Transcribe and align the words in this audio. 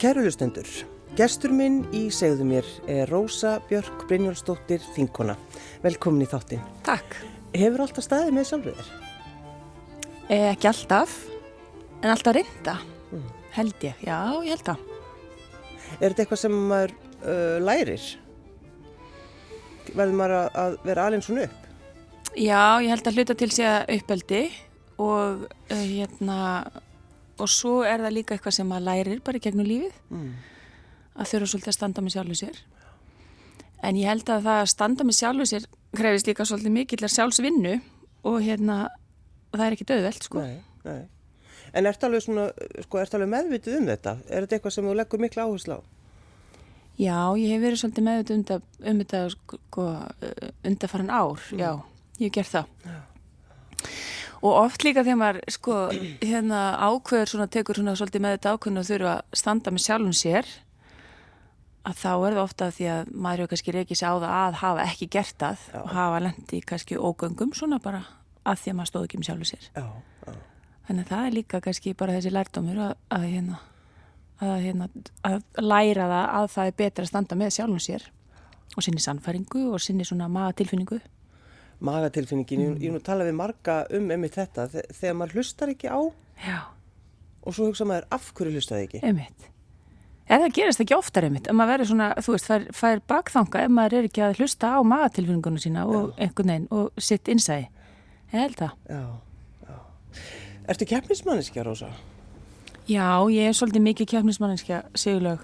Kæru 0.00 0.22
hlustendur, 0.24 0.64
gestur 1.12 1.52
minn 1.52 1.82
í 1.92 2.06
segðu 2.08 2.46
mér 2.48 2.68
er 2.88 3.10
Rósa 3.12 3.58
Björk 3.68 4.06
Brynjólfsdóttir 4.08 4.80
Þinkona. 4.94 5.34
Velkomin 5.82 6.24
í 6.24 6.28
þáttin. 6.30 6.62
Takk. 6.86 7.18
Hefur 7.52 7.82
alltaf 7.84 8.06
staðið 8.06 8.32
með 8.38 8.48
sjálfur 8.48 8.78
þér? 8.78 8.88
Eh, 10.32 10.46
ekki 10.54 10.70
alltaf, 10.72 11.18
en 12.00 12.14
alltaf 12.14 12.38
reynda, 12.38 12.78
mm. 13.10 13.28
held 13.58 13.86
ég. 13.90 14.02
Já, 14.08 14.16
ég 14.40 14.50
held 14.54 14.66
það. 14.70 14.88
Er 15.92 16.00
þetta 16.06 16.24
eitthvað 16.24 16.44
sem 16.46 16.58
maður 16.72 16.98
uh, 17.20 17.56
lærir? 17.68 18.10
Verður 19.92 20.20
maður 20.22 20.38
að, 20.40 20.52
að 20.64 20.82
vera 20.88 21.08
alveg 21.10 21.28
svona 21.28 21.48
upp? 21.50 21.72
Já, 22.32 22.62
ég 22.80 22.92
held 22.94 23.12
að 23.12 23.20
hluta 23.20 23.42
til 23.44 23.52
sé 23.52 23.68
að 23.68 23.98
uppeldi 23.98 24.46
og 24.96 25.50
uh, 25.50 25.76
hérna 25.76 26.38
og 27.40 27.50
svo 27.50 27.80
er 27.86 28.02
það 28.02 28.16
líka 28.16 28.36
eitthvað 28.36 28.56
sem 28.56 28.68
maður 28.68 28.86
lærir 28.88 29.22
bara 29.24 29.40
í 29.40 29.44
gegnum 29.44 29.68
lífið 29.68 29.94
mm. 30.12 30.32
að 31.16 31.30
þurfa 31.32 31.50
svolítið 31.52 31.72
að 31.72 31.78
standa 31.78 32.04
með 32.04 32.16
sjálfu 32.16 32.38
sér 32.40 32.60
en 33.88 34.00
ég 34.00 34.10
held 34.10 34.26
að 34.28 34.48
það 34.48 34.64
að 34.64 34.72
standa 34.74 35.06
með 35.08 35.18
sjálfu 35.20 35.48
sér 35.50 35.68
krefist 35.96 36.30
líka 36.30 36.46
svolítið 36.48 36.76
mikillar 36.76 37.14
sjálfsvinnu 37.14 37.76
og 38.30 38.36
hérna 38.44 38.76
það 39.54 39.66
er 39.66 39.76
ekki 39.78 39.88
döðveld 39.90 40.28
sko 40.28 40.44
nei, 40.44 40.60
nei. 40.86 41.00
En 41.70 41.86
ert 41.86 42.02
alveg, 42.02 42.24
svona, 42.24 42.48
sko, 42.82 42.98
ert 42.98 43.12
alveg 43.14 43.28
meðvitið 43.30 43.76
um 43.78 43.84
þetta? 43.86 44.16
Er 44.26 44.42
þetta 44.42 44.56
eitthvað 44.56 44.72
sem 44.74 44.86
þú 44.88 44.94
leggur 44.98 45.20
miklu 45.22 45.44
áherslu 45.44 45.76
á? 45.78 45.80
Já, 46.98 47.18
ég 47.38 47.52
hef 47.54 47.62
verið 47.62 47.78
svolítið 47.84 48.06
meðvitið 48.08 48.56
um, 48.56 48.64
um 48.90 49.02
þetta 49.04 49.20
sko, 49.36 49.86
undarfaran 50.66 51.12
ár, 51.14 51.44
mm. 51.46 51.62
já, 51.62 51.70
ég 52.18 52.26
hef 52.26 52.34
gert 52.40 52.52
það 52.56 52.74
já 52.88 52.98
og 54.40 54.56
oft 54.56 54.84
líka 54.84 55.04
þegar 55.04 55.20
maður 55.20 55.40
sko 55.52 55.76
hérna 55.92 56.60
ákveður 56.80 57.32
svona 57.34 57.46
tekur 57.52 57.80
svona 57.80 57.96
svolítið 57.98 58.24
með 58.24 58.36
þetta 58.36 58.52
ákveðinu 58.54 58.82
og 58.82 58.88
þurfa 58.88 59.14
að 59.18 59.40
standa 59.40 59.72
með 59.74 59.84
sjálfum 59.84 60.16
sér 60.16 60.48
að 61.86 61.96
þá 62.00 62.10
er 62.12 62.36
það 62.36 62.42
ofta 62.42 62.68
því 62.76 62.88
að 62.92 63.10
maður 63.12 63.42
hefur 63.42 63.52
kannski 63.52 63.74
reykið 63.76 64.00
sér 64.00 64.12
á 64.12 64.16
það 64.20 64.36
að 64.36 64.58
hafa 64.60 64.86
ekki 64.86 65.10
gert 65.16 65.36
það 65.40 65.66
já. 65.66 65.80
og 65.80 65.90
hafa 65.96 66.22
lendi 66.26 66.60
kannski 66.70 67.00
ógöngum 67.00 67.52
svona 67.56 67.80
bara 67.82 68.02
að 68.44 68.62
því 68.62 68.72
að 68.72 68.78
maður 68.78 68.92
stóð 68.92 69.06
ekki 69.08 69.20
með 69.20 69.28
sjálfum 69.30 69.50
sér 69.50 69.68
já, 69.68 69.84
já. 70.26 70.32
þannig 70.88 71.04
að 71.04 71.12
það 71.12 71.26
er 71.26 71.36
líka 71.36 71.62
kannski 71.64 71.94
bara 71.96 72.16
þessi 72.16 72.34
lærdomur 72.34 72.82
að, 72.84 72.92
að, 73.16 73.26
hérna, 73.28 73.60
að, 74.40 74.56
hérna, 74.66 74.90
að 75.28 75.38
læra 75.60 76.10
það 76.12 76.26
að 76.40 76.50
það 76.56 76.72
er 76.72 76.76
betra 76.82 77.06
að 77.06 77.12
standa 77.12 77.40
með 77.40 77.56
sjálfum 77.56 77.84
sér 77.84 78.10
og 78.76 78.86
sinni 78.86 79.02
sannfæringu 79.02 79.66
og 79.74 79.82
sinni 79.82 80.06
svona 80.06 80.28
magatilfinningu 80.32 81.00
magatilfinningin, 81.84 82.66
mm. 82.74 82.82
ég 82.84 82.92
nú 82.94 83.00
tala 83.04 83.26
við 83.28 83.38
marga 83.38 83.82
um 83.96 84.10
einmitt 84.12 84.36
þetta, 84.36 84.66
þegar 84.92 85.16
maður 85.18 85.38
hlustar 85.38 85.72
ekki 85.72 85.88
á 85.88 86.00
Já. 86.44 86.58
og 87.44 87.56
svo 87.56 87.70
hugsa 87.70 87.86
maður 87.88 88.08
af 88.16 88.28
hverju 88.36 88.58
hlustaði 88.58 88.88
ekki 88.88 89.02
einmitt 89.04 89.48
en 90.30 90.44
það 90.44 90.54
gerist 90.58 90.84
ekki 90.84 90.96
oftar 90.96 91.26
einmitt 91.26 91.48
að 91.50 91.58
maður 91.58 91.72
verður 91.74 91.90
svona, 91.90 92.10
þú 92.22 92.34
veist, 92.36 92.50
fær, 92.50 92.66
fær 92.76 93.02
bakþanga 93.10 93.64
ef 93.64 93.74
maður 93.74 93.98
er 93.98 94.08
ekki 94.10 94.24
að 94.24 94.42
hlusta 94.42 94.74
á 94.76 94.78
magatilfinningunum 94.86 95.62
sína 95.62 95.86
og 95.88 96.12
já. 96.12 96.26
einhvern 96.26 96.52
veginn 96.54 96.68
og 96.70 97.02
sitt 97.02 97.30
innsæði 97.32 97.66
ég 98.30 98.36
held 98.36 98.60
það 98.60 98.76
já, 98.92 99.02
já. 99.66 99.78
Ertu 100.70 100.86
keppnismanniskja, 100.86 101.64
Rósa? 101.66 101.90
Já, 102.90 103.06
ég 103.30 103.50
er 103.50 103.56
svolítið 103.56 103.86
mikið 103.88 104.10
keppnismanniskja, 104.14 104.84
segjuleg 104.98 105.42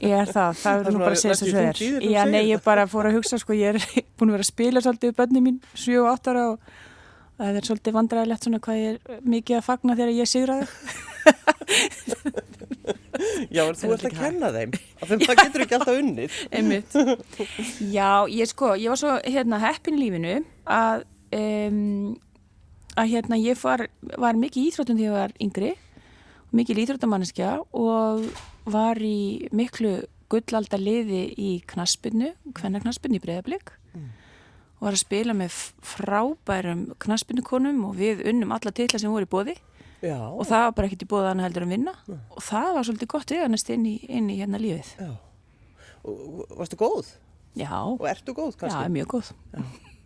Ég 0.00 0.14
er 0.16 0.30
það, 0.30 0.60
það 0.62 0.80
er 0.80 0.94
nú 0.94 1.02
bara 1.02 1.14
að 1.16 1.22
segja 1.22 1.34
þess 1.36 1.46
að 1.46 1.56
það 1.56 1.66
er. 1.68 2.06
Já, 2.10 2.20
nei, 2.30 2.42
ég 2.48 2.62
bara 2.64 2.86
fór 2.90 3.10
að 3.10 3.18
hugsa, 3.18 3.40
sko, 3.40 3.56
ég 3.56 3.74
er 3.74 3.78
búin 4.16 4.30
að 4.30 4.38
vera 4.38 4.46
að 4.46 4.52
spila 4.52 4.84
svolítið 4.84 5.12
við 5.12 5.18
bönni 5.20 5.44
mín, 5.44 5.58
7 5.74 5.98
og 6.00 6.08
8 6.14 6.32
ára 6.34 6.44
og 6.52 6.56
það 7.40 7.58
er 7.60 7.68
svolítið 7.68 7.96
vandræðilegt 7.96 8.46
svona 8.46 8.62
hvað 8.64 8.80
ég 8.80 8.88
er 8.90 9.20
mikið 9.36 9.58
að 9.60 9.66
fagna 9.68 9.96
þegar 9.98 10.16
ég 10.20 10.30
sigraði. 10.30 10.66
Já, 13.50 13.64
en 13.66 13.76
þú 13.76 13.92
ert 13.94 14.06
að 14.08 14.16
kenna 14.16 14.50
þeim, 14.54 14.74
af 15.02 15.10
þeim 15.10 15.22
það 15.24 15.40
getur 15.40 15.64
ekki 15.64 15.76
alltaf 15.76 16.00
unnið. 16.00 16.38
Einmitt. 16.56 16.96
Já, 17.92 18.10
ég 18.32 18.50
sko, 18.50 18.72
ég 18.80 18.92
var 18.92 19.00
svo 19.00 19.16
hérna 19.24 19.60
heppin 19.62 19.98
í 19.98 20.04
lífinu 20.04 20.36
að, 20.70 21.04
um, 21.36 22.14
að 22.96 23.12
hérna 23.14 23.40
ég 23.40 23.60
var, 23.60 23.86
var 24.20 24.40
mikið 24.40 24.70
íþróttum 24.70 25.00
þegar 25.00 25.10
ég 25.10 25.18
var 25.18 25.36
yngri, 25.46 25.72
mikið 26.56 26.82
íþróttamanniska 26.84 27.52
og 27.76 28.24
var 28.72 29.00
í 29.02 29.48
miklu 29.56 30.00
gullaldar 30.30 30.80
liði 30.82 31.24
í 31.38 31.50
knaspinu, 31.70 32.32
hvernarknaspinu 32.54 33.18
í 33.18 33.22
Breðablík 33.22 33.72
mm. 33.94 34.06
og 34.78 34.86
var 34.86 34.96
að 34.96 35.02
spila 35.02 35.34
með 35.36 35.56
frábærum 35.92 36.84
knaspinukonum 37.02 37.82
og 37.88 37.98
við 37.98 38.22
unnum 38.30 38.54
alla 38.54 38.74
tilla 38.74 39.00
sem 39.02 39.10
voru 39.12 39.26
í 39.26 39.32
bóði 39.32 39.56
Já. 40.00 40.16
og 40.16 40.46
það 40.48 40.64
var 40.64 40.76
bara 40.76 40.88
ekkert 40.88 41.04
í 41.04 41.10
bóða 41.10 41.32
annað 41.34 41.48
heldur 41.48 41.66
en 41.66 41.74
vinna 41.74 41.96
Já. 42.06 42.16
og 42.16 42.46
það 42.46 42.70
var 42.76 42.88
svolítið 42.88 43.12
gott 43.16 43.34
veganast 43.34 43.74
inn 43.74 43.90
inn 43.90 44.30
í 44.32 44.38
hérna 44.40 44.62
lífið 44.62 44.94
Já. 44.96 45.10
og 46.06 46.56
Varstu 46.56 46.80
góð? 46.80 47.12
Já. 47.58 47.74
Og 47.82 48.06
ertu 48.08 48.34
góð 48.36 48.54
kannski? 48.56 48.86
Já, 48.86 48.94
mjög 48.94 49.14
góð 49.16 49.32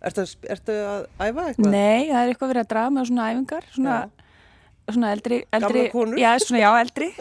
Ertu, 0.05 0.25
ertu 0.53 0.75
að 0.85 1.07
æfa 1.17 1.45
eitthvað? 1.49 1.71
Nei, 1.73 2.11
það 2.11 2.19
er 2.19 2.31
eitthvað 2.33 2.51
verið 2.51 2.65
að 2.65 2.71
draga 2.73 2.93
með 2.93 3.07
svona 3.09 3.29
æfingar 3.31 3.69
svona 3.73 3.95
svona 4.93 5.13
eldri, 5.15 5.41
eldri? 5.55 5.87
Já, 6.21 6.31
svona 6.45 6.61
já, 6.61 6.71
eldri. 6.83 7.11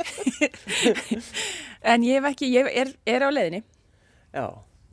En 1.84 2.04
ég 2.08 2.24
ekki, 2.24 2.48
ég 2.48 2.70
er, 2.72 2.94
er 3.04 3.26
á 3.28 3.30
leðinni 3.34 3.60
Já, 4.32 4.46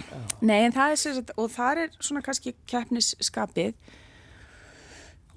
já. 0.03 0.19
Nei, 0.42 0.58
en 0.66 0.75
það 0.75 0.92
er 0.92 0.98
sérstaklega, 0.98 1.36
og 1.38 1.50
það 1.54 1.81
er 1.84 1.92
svona 2.03 2.22
kannski 2.25 2.53
keppnisskapið. 2.69 3.76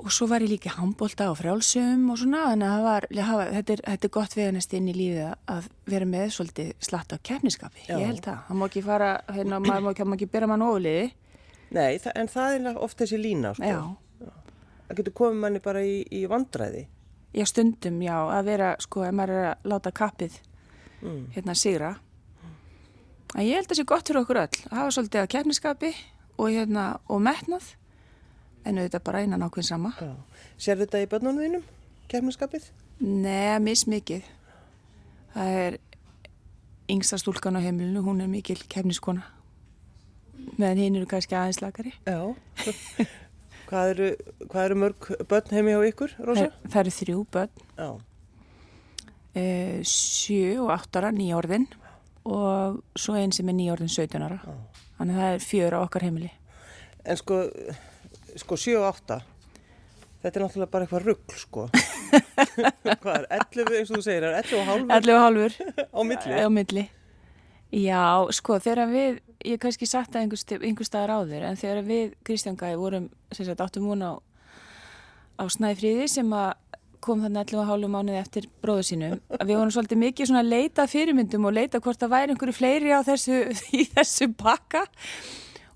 Og 0.02 0.10
svo 0.12 0.26
var 0.28 0.44
ég 0.44 0.50
líka 0.52 0.74
handbólta 0.74 1.30
á 1.30 1.34
frjálsum 1.38 2.10
og 2.12 2.18
svona, 2.20 2.48
þannig 2.50 2.72
að 2.74 2.84
var 2.88 3.08
hafa, 3.28 3.46
þetta, 3.54 3.76
er, 3.76 3.84
þetta 3.92 4.10
er 4.10 4.14
gott 4.18 4.36
veganest 4.36 4.74
inn 4.76 4.90
í 4.90 4.96
lífið 4.98 5.36
að 5.54 5.68
vera 5.94 6.08
með 6.10 6.34
svolítið 6.36 6.72
slatt 6.84 7.14
á 7.14 7.18
keppnisskapi. 7.30 7.86
Ég 7.92 8.08
held 8.10 8.24
það, 8.26 8.42
það 8.50 8.60
má 8.60 8.66
ekki 8.68 8.84
fara 8.90 9.12
hérna, 9.30 9.62
maður 9.64 9.86
má 9.86 9.92
ekki, 9.94 10.08
ekki 10.18 10.30
byrja 10.34 10.50
mann 10.52 10.66
ofliði 10.66 11.06
Nei, 11.74 12.00
það, 12.02 12.18
en 12.20 12.30
það 12.34 12.58
er 12.58 12.82
ofta 12.86 13.06
þessi 13.06 13.22
lína 13.22 13.54
sko. 13.58 13.70
Það 14.84 15.00
getur 15.00 15.16
komið 15.22 15.40
manni 15.46 15.62
bara 15.64 15.86
í, 15.86 15.96
í 16.12 16.26
vandræði 16.30 16.84
Já, 17.34 17.46
stundum, 17.50 18.02
já, 18.06 18.16
að 18.30 18.50
vera, 18.52 18.74
sko, 18.84 19.06
ef 19.08 19.14
maður 19.18 19.40
er 19.40 19.48
að 19.50 19.70
láta 19.72 19.92
kappið 19.96 20.36
mm. 21.02 21.22
hérna 21.34 21.56
sigra. 21.58 21.96
En 23.34 23.48
ég 23.48 23.58
held 23.58 23.66
að 23.66 23.72
það 23.72 23.80
sé 23.80 23.86
gott 23.90 24.10
fyrir 24.10 24.22
okkur 24.22 24.42
öll. 24.44 24.60
Það 24.60 24.78
hafa 24.78 24.94
svolítið 24.98 25.22
að 25.24 25.32
kefniskapi 25.34 25.90
og, 26.38 26.46
hérna, 26.54 26.84
og 27.10 27.24
metnað, 27.26 27.72
en 28.64 28.78
auðvitað 28.78 29.06
bara 29.08 29.24
einan 29.24 29.46
ákveðin 29.48 29.70
sama. 29.72 29.94
Sér 30.62 30.78
þetta 30.84 31.02
í 31.02 31.10
börnunum 31.10 31.42
þínum, 31.42 31.66
kefniskapið? 32.14 32.70
Nei, 33.02 33.58
mismikið. 33.66 34.30
Það 35.34 35.58
er 35.64 35.80
yngsta 36.94 37.18
stúlkan 37.18 37.58
á 37.58 37.66
heimilinu, 37.66 38.06
hún 38.06 38.22
er 38.22 38.30
mikil 38.30 38.60
kefniskona. 38.70 39.26
Meðan 40.60 40.84
hinn 40.84 41.02
eru 41.02 41.10
kannski 41.10 41.34
aðeins 41.40 41.64
lagari. 41.64 41.96
Já. 42.06 42.36
Hvað 43.70 43.92
eru, 43.94 44.10
hvað 44.50 44.66
eru 44.68 44.78
mörg 44.82 45.08
börn 45.30 45.56
heimi 45.56 45.76
á 45.78 45.82
ykkur, 45.88 46.16
Rósa? 46.20 46.50
Það, 46.50 46.70
það 46.74 46.82
eru 46.82 46.94
þrjú 46.98 47.24
börn. 47.34 47.64
Já. 47.78 47.90
E, 49.34 49.44
sjö 49.88 50.62
og 50.66 50.72
átt 50.76 51.00
ára, 51.00 51.12
nýjórðin 51.16 51.68
og 52.30 52.80
svo 53.00 53.18
einn 53.20 53.34
sem 53.36 53.50
er 53.50 53.58
nýjórðin, 53.58 53.92
17 53.92 54.26
ára. 54.28 54.40
Já. 54.44 54.88
Þannig 55.00 55.18
að 55.18 55.24
það 55.24 55.36
er 55.36 55.46
fjör 55.48 55.78
á 55.78 55.80
okkar 55.82 56.08
heimili. 56.08 56.32
En 57.04 57.20
sko, 57.20 57.40
sko 58.40 58.60
sjö 58.60 58.78
og 58.82 58.90
átta, 58.92 59.22
þetta 60.24 60.34
er 60.34 60.46
náttúrulega 60.46 60.74
bara 60.76 60.88
eitthvað 60.88 61.08
ruggl, 61.10 61.38
sko. 61.40 61.68
hvað 63.04 63.14
er, 63.18 63.30
11, 63.40 63.78
eins 63.80 63.90
og 63.92 63.98
þú 63.98 64.06
segir, 64.06 64.28
er 64.28 64.42
11 64.44 64.60
og 64.60 64.68
hálfur? 64.70 64.98
11 65.00 65.16
og 65.16 65.24
hálfur. 65.26 65.58
á 65.98 66.02
milli? 66.12 66.44
Á 66.44 66.50
milli. 66.60 66.86
Já, 67.74 68.04
sko, 68.38 68.60
þegar 68.62 68.92
við 68.92 69.24
ég 69.44 69.58
hef 69.58 69.62
kannski 69.64 69.88
sagt 69.90 70.14
það 70.14 70.26
einhver, 70.26 70.64
einhver 70.68 70.88
staðar 70.88 71.14
á 71.18 71.20
þér 71.28 71.46
en 71.50 71.60
þegar 71.60 71.88
við 71.88 72.16
Kristján 72.28 72.58
Gæði 72.60 72.80
vorum 72.80 73.08
sagt, 73.38 73.64
áttum 73.64 73.90
hún 73.92 74.06
á, 74.06 74.14
á 75.40 75.44
Snæfríði 75.50 76.10
sem 76.12 76.34
kom 77.04 77.24
þannig 77.24 77.52
11,5 77.52 77.92
mánuði 77.92 78.20
eftir 78.22 78.50
bróðu 78.64 78.88
sínum 78.88 79.16
að 79.36 79.50
við 79.50 79.58
vorum 79.60 79.74
svolítið 79.76 80.02
mikið 80.06 80.36
að 80.40 80.52
leita 80.54 80.88
fyrirmyndum 80.88 81.48
og 81.50 81.56
leita 81.58 81.82
hvort 81.84 82.00
það 82.00 82.14
væri 82.16 82.36
einhverju 82.36 82.56
fleiri 82.56 82.94
þessu, 83.10 83.40
í 83.80 83.88
þessu 83.92 84.30
bakka 84.40 84.86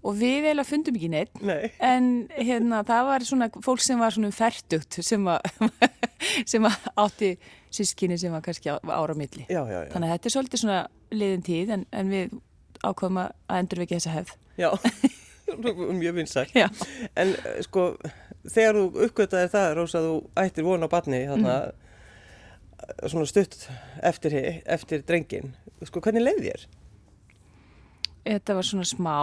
og 0.07 0.15
við 0.15 0.45
eiginlega 0.45 0.69
fundum 0.69 0.95
ekki 0.95 1.11
neitt 1.11 1.41
Nei. 1.43 1.67
en 1.83 2.09
hérna 2.37 2.83
það 2.87 3.09
var 3.09 3.27
svona 3.27 3.49
fólk 3.65 3.83
sem 3.83 3.99
var 3.99 4.15
svona 4.15 4.31
færtugt 4.31 5.01
sem, 5.03 5.31
sem 6.53 6.69
átti 6.69 7.33
sískinni 7.73 8.15
sem 8.21 8.31
var 8.31 8.45
kannski 8.45 8.71
ára 8.71 9.17
milli 9.17 9.43
já, 9.49 9.65
já, 9.67 9.81
já. 9.83 9.89
þannig 9.91 10.07
að 10.07 10.13
þetta 10.15 10.29
er 10.29 10.37
svolítið 10.37 10.63
svona 10.63 10.83
liðin 11.11 11.43
tíð 11.49 11.73
en, 11.75 11.87
en 11.91 12.13
við 12.13 12.37
ákvæmum 12.85 13.23
að 13.23 13.61
endurviki 13.61 13.97
þessa 13.97 14.13
hefð. 14.15 14.35
Já, 14.57 14.69
mjög 16.01 16.17
vinsæl. 16.19 16.47
En 17.15 17.33
eh, 17.33 17.59
sko, 17.65 17.89
þegar 18.47 18.79
þú 18.79 19.05
uppgötaði 19.07 19.51
það, 19.53 19.69
Rósa, 19.77 20.03
þú 20.05 20.15
ættir 20.43 20.67
vona 20.67 20.89
á 20.89 20.93
batni, 20.93 21.21
þarna, 21.29 21.55
mm. 21.67 23.05
svona 23.05 23.29
stutt 23.29 23.57
eftir, 24.05 24.37
eftir 24.65 25.05
drengin, 25.07 25.55
sko, 25.87 26.03
hvernig 26.03 26.25
leiði 26.25 26.51
þér? 26.51 26.67
Þetta 28.27 28.57
var 28.57 28.67
svona 28.67 28.85
smá, 28.87 29.15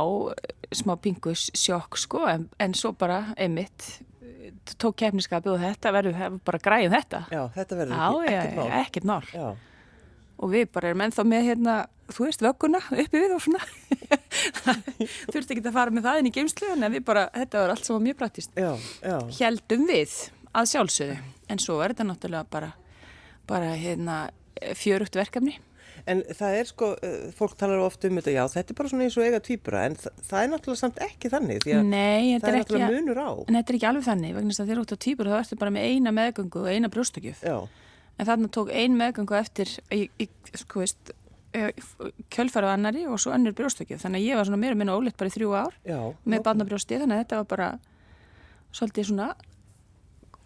smá 0.72 0.94
pingus 1.04 1.50
sjokk, 1.52 2.00
sko, 2.00 2.24
en, 2.30 2.48
en 2.62 2.76
svo 2.78 2.94
bara, 2.96 3.26
einmitt, 3.36 3.98
tók 4.80 4.96
kefniskapi 5.02 5.52
og 5.52 5.60
þetta 5.60 5.92
verður 5.92 6.40
bara 6.44 6.60
græðið 6.64 6.96
þetta. 6.98 7.22
Já, 7.32 7.42
þetta 7.54 7.78
verður 7.80 8.26
ekkert 8.32 8.58
mál. 8.58 8.68
Ekkert 8.80 9.08
mál. 9.10 9.22
Og 10.42 10.50
við 10.50 10.64
bara 10.74 10.90
erum 10.90 11.04
ennþá 11.04 11.24
með 11.30 11.44
hérna, 11.48 11.74
þú 12.10 12.26
veist, 12.26 12.42
vögguna 12.42 12.80
uppi 12.90 13.20
við 13.22 13.34
og 13.36 13.42
svona 13.44 13.60
þurfti 15.32 15.54
ekki 15.54 15.62
að 15.62 15.76
fara 15.76 15.94
með 15.94 16.08
það 16.08 16.20
inn 16.20 16.30
í 16.30 16.34
geimslu 16.34 16.72
en 16.74 16.88
við 16.90 17.04
bara, 17.06 17.28
þetta 17.36 17.62
var 17.62 17.74
allt 17.74 17.86
saman 17.88 18.06
mjög 18.08 18.18
praktist 18.22 18.58
heldum 19.38 19.86
við 19.88 20.16
að 20.54 20.72
sjálfsögðu 20.72 21.20
en 21.54 21.62
svo 21.62 21.78
er 21.84 21.94
þetta 21.94 22.08
náttúrulega 22.10 22.50
bara, 22.50 22.72
bara 23.46 23.70
hérna, 23.78 24.18
fjörugt 24.78 25.16
verkefni 25.18 25.56
En 26.10 26.20
það 26.36 26.56
er 26.58 26.68
sko, 26.68 26.88
eh, 27.00 27.30
fólk 27.32 27.54
talar 27.56 27.80
ofta 27.80 28.10
um 28.10 28.18
þetta, 28.18 28.32
já 28.34 28.42
þetta 28.52 28.74
er 28.74 28.76
bara 28.76 28.90
svona 28.90 29.06
eins 29.06 29.14
og 29.16 29.24
eiga 29.24 29.40
týpura 29.40 29.84
en 29.88 29.94
það, 29.96 30.18
það 30.28 30.42
er 30.42 30.50
náttúrulega 30.52 30.80
samt 30.82 30.98
ekki 31.06 31.30
þannig 31.32 31.62
því 31.64 31.76
að 31.78 31.86
Nei, 31.88 32.26
það 32.42 32.48
er 32.50 32.58
náttúrulega 32.58 32.90
munur 32.92 33.20
á. 33.24 33.30
En 33.48 33.56
þetta 33.56 33.72
er 33.72 33.78
ekki 33.78 33.88
alveg 33.88 34.04
þannig, 34.08 34.34
vegna 34.36 34.52
þess 34.52 34.64
að 34.64 34.72
þér 34.72 34.82
út 34.82 34.92
á 34.92 34.96
týpura 35.06 35.32
þá 35.32 35.38
ertu 35.40 35.58
bara 35.62 35.74
með 35.74 35.86
eina 35.88 36.12
meðgöngu 36.18 36.60
og 36.60 36.68
eina 36.68 36.90
brjóstakjöf. 36.92 37.40
Já. 37.40 37.56
En 38.18 38.28
þarna 38.28 38.50
tók 38.54 38.70
ein 38.70 38.96
meðgöngu 38.98 39.36
eftir, 39.38 39.70
í, 39.94 40.06
í, 40.22 40.28
sko 40.60 40.84
veist, 40.84 41.14
kjölfæra 42.34 42.70
á 42.70 42.74
annari 42.74 43.04
og 43.06 43.18
svo 43.22 43.34
annur 43.34 43.54
brjóstakjöf. 43.56 44.02
Þannig 44.02 44.22
að 44.22 44.28
ég 44.28 44.38
var 44.38 44.48
svona 44.48 44.60
meira 44.62 44.78
minna 44.78 44.94
ólitt 44.98 45.18
bara 45.18 45.30
í 45.30 45.34
þrjú 45.34 45.54
ár 45.54 45.74
já, 45.86 45.98
með 46.26 46.46
barnabrjósti 46.46 47.00
þannig 47.02 47.16
að 47.16 47.24
þetta 47.24 47.40
var 47.40 47.50
bara 47.50 47.68
svolítið 48.74 49.10
svona 49.10 49.28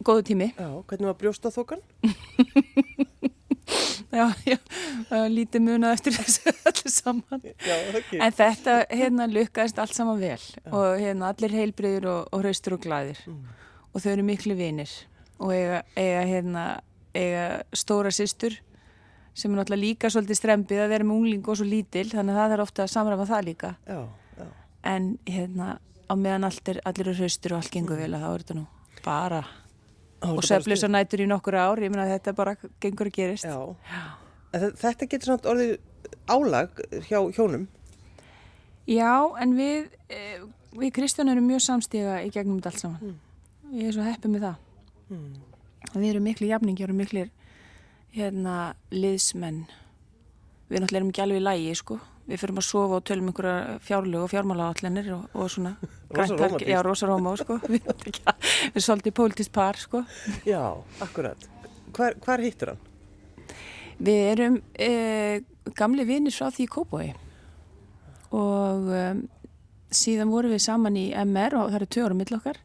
góðu 0.04 0.26
tími. 0.30 0.50
Já, 0.56 0.68
hvernig 0.88 1.10
var 1.10 1.20
brjóstaþokan? 1.22 1.84
Já, 4.08 4.24
já, 4.48 4.56
lítið 5.28 5.64
munað 5.66 5.98
eftir 5.98 6.14
þessu 6.16 6.52
allir 6.70 6.92
saman. 6.92 7.42
Já, 7.60 7.74
ekki. 7.98 8.20
En 8.24 8.32
þetta 8.32 8.76
hérna 8.88 9.26
lukkaðist 9.28 9.80
allt 9.82 9.96
saman 9.96 10.20
vel 10.22 10.38
já. 10.38 10.70
og 10.72 10.96
hérna 10.96 11.28
allir 11.34 11.52
heilbriður 11.52 12.08
og, 12.14 12.30
og 12.32 12.44
hraustur 12.44 12.78
og 12.78 12.82
glæðir 12.86 13.20
mm. 13.28 13.42
og 13.92 14.04
þau 14.04 14.10
eru 14.14 14.24
miklu 14.30 14.56
vinir 14.56 14.94
og 15.36 15.52
eiga, 15.52 15.82
eiga 15.92 16.22
hérna, 16.30 16.64
eiga 17.18 17.44
stóra 17.76 18.12
sýstur 18.14 18.56
sem 19.38 19.52
er 19.52 19.60
náttúrulega 19.60 19.84
líka 19.84 20.10
svolítið 20.10 20.40
strempið 20.40 20.82
að 20.82 20.92
vera 20.94 21.06
með 21.06 21.18
ungling 21.18 21.50
og 21.50 21.58
svo 21.58 21.66
lítil 21.68 22.08
þannig 22.10 22.34
að 22.34 22.40
það 22.40 22.54
er 22.56 22.64
ofta 22.64 22.84
að 22.84 22.94
samræfa 22.94 23.28
það 23.28 23.46
líka. 23.50 23.74
Já, 23.86 24.00
já. 24.38 24.48
En 24.88 25.08
hérna 25.28 25.68
á 26.08 26.14
meðan 26.16 26.48
allir, 26.48 26.80
allir 26.88 27.10
eru 27.10 27.16
hraustur 27.20 27.54
og 27.54 27.62
allt 27.62 27.74
gengur 27.74 28.00
vel 28.00 28.12
að 28.16 28.26
er 28.28 28.44
þetta 28.44 28.58
nú 28.58 28.66
bara 29.04 29.42
og 30.26 30.42
söflis 30.42 30.82
og 30.86 30.90
nætur 30.90 31.22
í 31.22 31.28
nokkur 31.30 31.54
ár, 31.54 31.78
ég 31.82 31.92
menna 31.92 32.08
að 32.08 32.16
þetta 32.16 32.34
bara 32.38 32.54
gengur 32.82 33.10
að 33.10 33.18
gerist. 33.20 33.46
Já, 33.46 33.58
en 34.56 34.72
þetta 34.80 35.06
getur 35.06 35.30
svona 35.30 35.52
orðið 35.52 35.74
álag 36.26 36.80
hjá 37.06 37.20
hjónum? 37.36 37.68
Já, 38.88 39.12
en 39.38 39.54
við, 39.58 39.90
við 40.74 40.94
Kristján 40.96 41.30
erum 41.30 41.46
mjög 41.46 41.62
samstíga 41.66 42.18
í 42.24 42.32
gegnum 42.34 42.58
þetta 42.58 42.72
allt 42.72 42.82
saman. 42.82 43.12
Mm. 43.12 43.76
Ég 43.78 43.90
er 43.90 43.98
svo 43.98 44.06
heppið 44.06 44.34
með 44.34 44.46
það. 44.48 44.64
Mm. 45.12 45.47
Við 45.94 46.10
erum 46.12 46.28
miklu 46.28 46.48
jafningar 46.50 46.92
og 46.92 46.98
miklu 46.98 47.24
hérna, 48.14 48.74
liðsmenn. 48.92 49.64
Við 50.68 50.82
náttúrulega 50.82 51.00
erum 51.00 51.12
ekki 51.12 51.24
alveg 51.24 51.40
í 51.40 51.44
lægi, 51.44 51.74
sko. 51.80 51.98
Við 52.28 52.42
fyrirum 52.42 52.60
að 52.60 52.66
sofa 52.66 52.98
og 52.98 53.04
tölum 53.08 53.30
einhverja 53.30 53.76
fjárlög 53.86 54.24
og 54.26 54.32
fjármálagallinir 54.34 55.06
og, 55.16 55.22
og 55.32 55.46
svona 55.48 55.70
Rosa 56.16 56.48
Já, 56.60 56.80
rosa 56.84 57.08
róma, 57.08 57.32
sko 57.40 57.56
Við 57.72 57.86
erum 57.88 58.84
svolítið 58.84 59.14
pólitist 59.16 59.52
par, 59.54 59.78
sko 59.80 60.02
Já, 60.44 60.60
akkurat 61.04 61.48
Hvar, 61.96 62.18
hvar 62.20 62.44
hittur 62.44 62.74
hann? 62.74 62.84
Við 64.04 64.20
erum 64.34 64.60
e, 64.76 64.90
gamli 65.78 66.04
vinir 66.08 66.36
frá 66.36 66.52
því 66.52 66.66
í 66.66 66.70
Kópói 66.74 67.06
og 68.36 68.90
e, 68.92 69.04
síðan 69.88 70.28
vorum 70.28 70.52
við 70.52 70.66
saman 70.66 71.00
í 71.00 71.08
MR 71.24 71.56
og 71.62 71.70
það 71.70 71.78
eru 71.80 71.90
tvö 71.94 72.04
ára 72.04 72.18
mill 72.20 72.36
okkar 72.36 72.60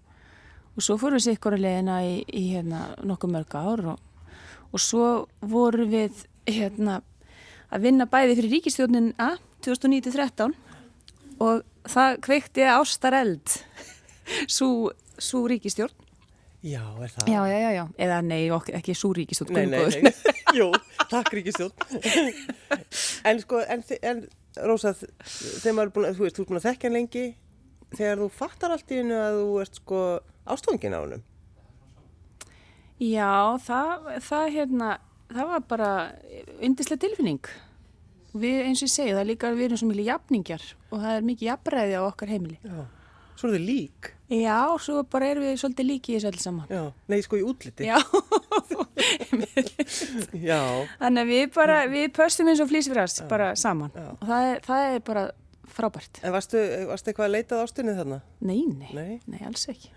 og 0.74 0.86
svo 0.86 0.98
fórum 1.02 1.20
við 1.20 1.28
sikkur 1.28 1.58
að 1.58 1.66
leiðina 1.66 1.98
í, 2.06 2.14
í 2.28 2.44
hérna, 2.54 2.84
nokkuð 3.06 3.34
mörg 3.36 3.56
ár 3.58 3.84
og, 3.94 4.30
og 4.74 4.82
svo 4.82 5.08
vorum 5.42 5.92
við 5.94 6.26
hérna 6.50 7.02
að 7.74 7.88
vinna 7.88 8.08
bæði 8.10 8.38
fyrir 8.40 8.56
ríkistjórnin 8.58 9.12
A 9.22 9.36
2009-13 9.66 10.56
og 11.44 11.64
það 11.90 12.22
kveikti 12.26 12.68
ástareld 12.70 13.58
svo 14.58 15.44
ríkistjórn 15.50 16.00
Já, 16.64 16.80
er 17.04 17.12
það? 17.12 17.26
Já, 17.28 17.42
já, 17.52 17.58
já, 17.60 17.72
já. 17.76 17.84
eða 18.06 18.22
nei, 18.24 18.44
ekki 18.78 18.94
svo 18.96 19.12
ríkistjórn 19.18 19.58
Nei, 19.58 19.66
nei, 19.68 19.82
nei, 20.06 20.14
jú, 20.60 20.70
takk 21.12 21.34
ríkistjórn 21.36 21.76
En 23.30 23.42
sko, 23.44 23.60
en, 23.68 23.84
en 24.00 24.24
Rósa, 24.62 24.94
þegar 24.94 25.76
maður 25.76 25.88
er 25.88 25.94
búin 25.96 26.08
að, 26.08 26.18
þú 26.18 26.26
veist, 26.26 26.38
þú 26.38 26.44
er 26.44 26.50
búin 26.50 26.60
að 26.60 26.66
þekkja 26.68 26.90
hann 26.90 26.98
lengi. 26.98 27.24
Þegar 27.94 28.20
þú 28.22 28.28
fattar 28.34 28.74
allt 28.76 28.94
í 28.94 29.00
hennu 29.00 29.18
að 29.18 29.38
þú 29.40 29.56
ert 29.64 29.80
sko 29.80 30.02
ástóngin 30.46 30.96
á 30.96 31.02
hennum 31.04 31.24
Já, 33.04 33.58
það, 33.60 34.10
það 34.24 34.50
hérna 34.54 34.90
það 35.34 35.52
var 35.52 35.64
bara 35.70 35.92
undislega 36.64 37.04
tilfinning. 37.04 37.54
Við 38.34 38.60
eins 38.66 38.82
og 38.82 38.88
ég 38.88 38.94
segja 38.94 39.16
það 39.20 39.30
líka 39.30 39.54
við 39.54 39.68
erum 39.68 39.80
svo 39.82 39.90
miklu 39.92 40.08
jafningjar 40.08 40.66
og 40.90 40.98
það 41.04 41.16
er 41.16 41.26
mikið 41.28 41.50
jafnræði 41.50 41.98
á 42.00 42.02
okkar 42.08 42.32
heimili. 42.34 42.58
Já, 42.66 42.86
svo 43.38 43.50
er 43.50 43.56
þið 43.56 43.66
lík. 43.68 44.10
Já, 44.34 44.58
svo 44.82 45.04
bara 45.14 45.30
erum 45.30 45.46
við 45.46 45.60
svolítið 45.62 45.90
líki 45.90 46.14
í 46.14 46.18
þessu 46.18 46.32
alls 46.32 46.48
saman. 46.48 46.72
Já, 46.74 46.84
nei 47.14 47.20
sko 47.26 47.38
í 47.38 47.46
útliti. 47.46 47.90
Já. 47.90 48.00
Já. 50.50 50.62
Þannig 50.98 51.22
að 51.22 51.30
við 51.30 51.46
bara, 51.54 51.78
við 51.92 52.08
pöstum 52.16 52.50
eins 52.50 52.62
og 52.64 52.70
flýsfyrars 52.72 53.20
bara 53.30 53.54
saman. 53.60 53.94
Já. 53.94 54.10
og 54.16 54.26
það 54.32 54.50
er, 54.50 54.64
það 54.66 54.88
er 54.88 55.06
bara 55.12 55.28
frábært. 55.74 56.24
En 56.26 56.34
varstu, 56.34 56.64
varstu 56.90 57.12
eitthvað 57.12 57.30
að 57.30 57.36
leitað 57.38 57.64
ástunni 57.68 57.98
þarna? 57.98 58.24
Nei, 58.42 58.64
nei, 58.70 58.90
nei, 58.98 59.14
nei 59.30 59.46
alls 59.46 59.70
ekki 59.70 59.94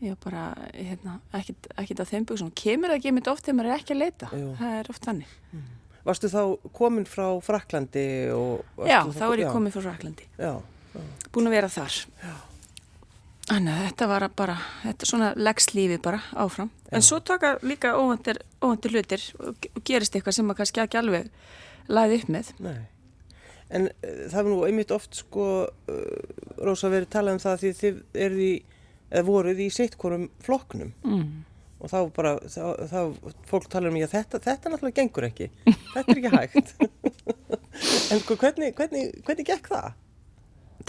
ég 0.00 0.16
bara, 0.24 0.44
hérna, 0.72 1.18
ekkit, 1.36 1.68
ekkit 1.80 2.02
að 2.02 2.12
þeim 2.14 2.26
byggsum, 2.28 2.52
kemur 2.56 2.92
það 2.92 3.00
ekki 3.00 3.12
mitt 3.16 3.30
oft 3.30 3.44
þegar 3.44 3.58
maður 3.58 3.70
er 3.70 3.80
ekki 3.80 3.94
að 3.94 4.00
leita, 4.00 4.28
Jú. 4.32 4.50
það 4.60 4.76
er 4.78 4.92
oft 4.94 5.08
þannig 5.08 5.32
mm. 5.52 5.66
Varstu 6.00 6.30
þá 6.32 6.42
komin 6.72 7.04
frá 7.04 7.26
Fraklandi? 7.44 8.04
Já, 8.88 9.00
þá 9.12 9.24
er 9.26 9.42
ég 9.42 9.50
komin 9.52 9.74
frá 9.74 9.82
Fraklandi 9.84 10.28
já, 10.40 10.54
já. 10.94 11.02
búin 11.34 11.50
að 11.50 11.58
vera 11.58 11.72
þar 11.72 11.98
Þannig 13.50 13.74
að 13.74 13.84
þetta 13.88 14.06
var 14.06 14.24
bara 14.38 14.54
þetta 14.84 15.04
er 15.04 15.10
svona 15.10 15.28
leggslífið 15.36 16.00
bara 16.04 16.22
áfram 16.38 16.70
já. 16.70 16.94
en 16.96 17.04
svo 17.04 17.18
taka 17.20 17.56
líka 17.66 17.92
óvandir 17.98 18.40
óvandir 18.62 18.94
hlutir 18.94 19.26
og 19.42 19.68
gerist 19.84 20.16
eitthvað 20.16 20.38
sem 20.38 20.48
maður 20.48 20.62
kannski 20.62 20.84
ekki 20.84 21.00
alveg 21.00 21.28
laði 21.90 22.20
upp 22.22 22.32
með 22.32 22.54
Nei 22.64 22.80
En 23.70 23.86
uh, 23.86 24.22
það 24.30 24.40
var 24.40 24.50
nú 24.50 24.60
einmitt 24.66 24.92
oft 24.94 25.20
sko 25.20 25.46
uh, 25.68 26.54
Rósa 26.58 26.90
verið 26.90 27.12
talað 27.12 27.36
um 27.36 27.42
það 27.42 27.60
því 27.62 27.72
þið 27.80 28.00
eruð 28.24 28.44
í 28.46 28.54
eða 29.10 29.26
voruð 29.26 29.62
í 29.64 29.70
sittkorum 29.74 30.28
flokknum. 30.44 30.92
Mm. 31.04 31.30
og 31.80 31.88
þá 31.88 31.98
bara, 32.12 32.34
þá, 32.44 32.62
þá 32.90 33.00
fólk 33.48 33.68
talar 33.72 33.90
um 33.90 33.96
ég 33.96 34.10
að 34.10 34.18
þetta, 34.18 34.40
þetta 34.44 34.72
náttúrulega 34.72 34.98
gengur 35.00 35.26
ekki. 35.30 35.50
Þetta 35.94 36.04
er 36.04 36.20
ekki 36.20 36.32
hægt. 36.36 36.74
En 38.10 38.18
sko 38.20 38.34
hvernig, 38.36 38.74
hvernig, 38.76 39.12
hvernig 39.24 39.46
gekk 39.46 39.70
það? 39.70 39.92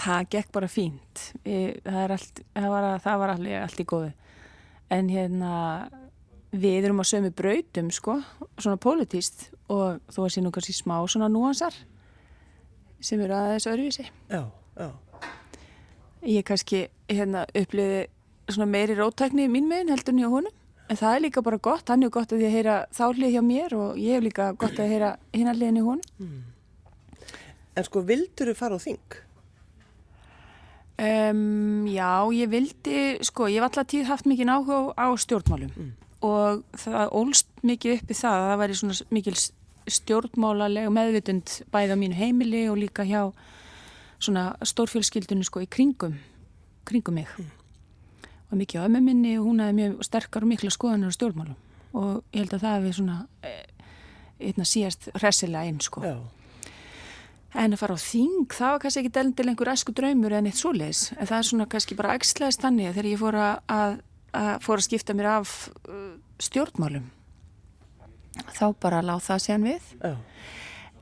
Það 0.02 0.26
gekk 0.34 0.50
bara 0.56 0.68
fínt. 0.72 1.22
Það, 1.46 2.14
allt, 2.18 2.42
það 2.58 2.68
var, 2.74 2.88
það 3.04 3.22
var 3.22 3.34
allir 3.36 3.58
allt 3.62 3.80
í 3.80 3.86
góðu. 3.88 4.10
En 4.92 5.12
hérna 5.14 5.54
við 6.52 6.90
erum 6.90 7.00
á 7.00 7.06
sömu 7.08 7.32
brautum 7.36 7.92
sko, 7.96 8.18
svona 8.58 8.82
politíst 8.82 9.48
og 9.72 10.02
þú 10.12 10.26
var 10.26 10.34
síðan 10.34 10.52
okkar 10.52 10.68
síðan 10.68 10.82
smá 10.82 10.98
svona 11.14 11.32
núansar 11.32 11.78
sem 13.00 13.22
eru 13.24 13.38
aðeins 13.38 13.70
öðruvísi. 13.72 14.10
Já, 14.28 14.44
já 14.76 14.90
Ég 16.28 16.46
kannski 16.46 16.86
hérna, 17.10 17.46
uppliði 17.58 18.06
meiri 18.68 18.98
rótækni 18.98 19.48
í 19.48 19.52
mín 19.52 19.70
meginn 19.70 19.90
heldur 19.94 20.14
en 20.14 20.22
hjá 20.22 20.30
honum. 20.30 20.58
En 20.92 21.00
það 21.00 21.16
er 21.16 21.24
líka 21.24 21.42
bara 21.46 21.58
gott, 21.58 21.88
hann 21.88 22.04
er 22.04 22.12
gott 22.12 22.34
að 22.36 22.44
að 22.46 22.56
heyra 22.58 22.78
þálið 22.92 23.36
hjá 23.36 23.42
mér 23.48 23.76
og 23.78 24.00
ég 24.00 24.18
hef 24.18 24.24
líka 24.26 24.52
gott 24.60 24.80
að 24.80 24.92
heyra 24.92 25.12
hinnarliðin 25.32 25.80
í 25.80 25.84
honum. 25.86 26.16
Mm. 26.20 26.42
En 27.80 27.88
sko, 27.88 28.04
vildur 28.04 28.52
þú 28.52 28.56
fara 28.60 28.76
á 28.76 28.80
þing? 28.84 29.20
Um, 31.02 31.88
já, 31.88 32.12
ég 32.36 32.52
vildi, 32.52 32.98
sko, 33.26 33.48
ég 33.50 33.62
hef 33.62 33.70
alltaf 33.70 33.88
tíð 33.90 34.12
haft 34.12 34.28
mikið 34.30 34.52
áhuga 34.52 34.82
á 35.00 35.08
stjórnmálum 35.18 35.72
mm. 35.72 35.94
og 36.28 36.62
það 36.78 37.16
ólst 37.18 37.50
mikið 37.66 37.96
upp 37.96 38.12
í 38.12 38.18
það 38.20 38.36
að 38.36 38.50
það 38.52 38.62
væri 38.62 38.78
svona 38.82 38.98
mikil 39.16 39.34
stjórnmálalega 39.96 40.92
meðvitund 40.94 41.56
bæði 41.74 41.96
á 41.96 42.02
mínu 42.04 42.20
heimili 42.20 42.62
og 42.70 42.78
líka 42.84 43.08
hjá 43.08 43.32
svona 44.22 44.52
stórfjölskyldunni 44.66 45.48
sko 45.48 45.64
í 45.64 45.70
kringum 45.70 46.20
kringum 46.86 47.16
mig. 47.16 47.28
Mm. 47.38 47.50
og 48.52 48.58
mikið 48.60 48.84
á 48.84 48.88
ömmu 48.88 49.00
minni 49.00 49.38
og 49.40 49.46
hún 49.48 49.62
hefði 49.64 49.76
mjög 49.78 50.04
sterkar 50.04 50.44
og 50.44 50.50
mikla 50.52 50.72
skoðanir 50.74 51.08
á 51.08 51.16
stjórnmálum. 51.16 51.60
Og 51.96 52.24
ég 52.34 52.42
held 52.42 52.54
að 52.58 52.64
það 52.66 52.74
hefði 52.76 52.94
svona 52.98 53.18
einna 54.42 54.66
síðast 54.68 55.08
hressilega 55.16 55.70
einn 55.70 55.80
sko. 55.80 56.04
Já. 56.04 56.18
en 57.54 57.74
að 57.76 57.82
fara 57.82 57.96
á 57.96 58.00
þing 58.00 58.48
það 58.48 58.72
var 58.72 58.80
kannski 58.80 59.00
ekki 59.02 59.14
delendil 59.16 59.48
einhver 59.52 59.72
esku 59.74 59.92
draumur 59.92 60.34
en 60.34 60.46
eitt 60.48 60.56
svoleis 60.56 61.02
en 61.18 61.28
það 61.28 61.38
er 61.38 61.48
svona 61.50 61.66
kannski 61.68 61.98
bara 62.00 62.14
ægslæðist 62.16 62.62
þannig 62.64 62.94
þegar 62.94 63.10
ég 63.10 63.20
fór 63.20 63.38
að, 63.44 63.98
að 64.40 64.54
fór 64.64 64.78
að 64.78 64.86
skipta 64.86 65.16
mér 65.20 65.28
af 65.34 65.56
uh, 65.84 66.14
stjórnmálum 66.40 67.10
þá 68.56 68.66
bara 68.80 69.02
láð 69.04 69.26
það 69.28 69.44
séðan 69.44 69.68
við. 69.68 69.90
Já 70.00 70.16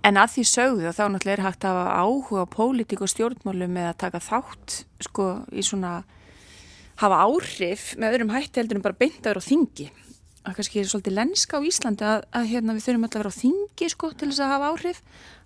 En 0.07 0.17
að 0.19 0.35
því 0.35 0.43
sögðu 0.47 0.91
þá 0.95 1.01
náttúrulega 1.11 1.35
er 1.35 1.43
hægt 1.43 1.65
að 1.67 1.79
hafa 1.79 1.97
áhuga 2.03 2.43
á 2.47 2.53
pólitík 2.53 3.01
og 3.03 3.11
stjórnmálum 3.11 3.73
með 3.75 3.89
að 3.89 3.97
taka 4.05 4.21
þátt 4.23 4.77
sko 5.03 5.25
í 5.51 5.65
svona 5.65 5.97
hafa 6.99 7.23
áhrif 7.25 7.91
með 7.99 8.15
öðrum 8.15 8.31
hætti 8.35 8.61
heldur 8.61 8.79
en 8.79 8.85
bara 8.85 8.99
beintaður 8.99 9.41
og 9.41 9.45
þingi 9.45 9.89
að 10.47 10.57
kannski 10.57 10.81
er 10.81 10.89
svolítið 10.89 11.15
lenska 11.17 11.59
á 11.59 11.67
Íslandi 11.67 12.05
að, 12.07 12.25
að 12.35 12.49
hérna, 12.53 12.75
við 12.75 12.85
þurfum 12.85 13.05
alltaf 13.05 13.19
að 13.19 13.23
vera 13.23 13.33
á 13.35 13.41
þingi 13.41 13.89
sko 13.93 14.09
til 14.13 14.29
þess 14.29 14.43
að 14.43 14.51
hafa 14.53 14.69
áhrif 14.73 15.01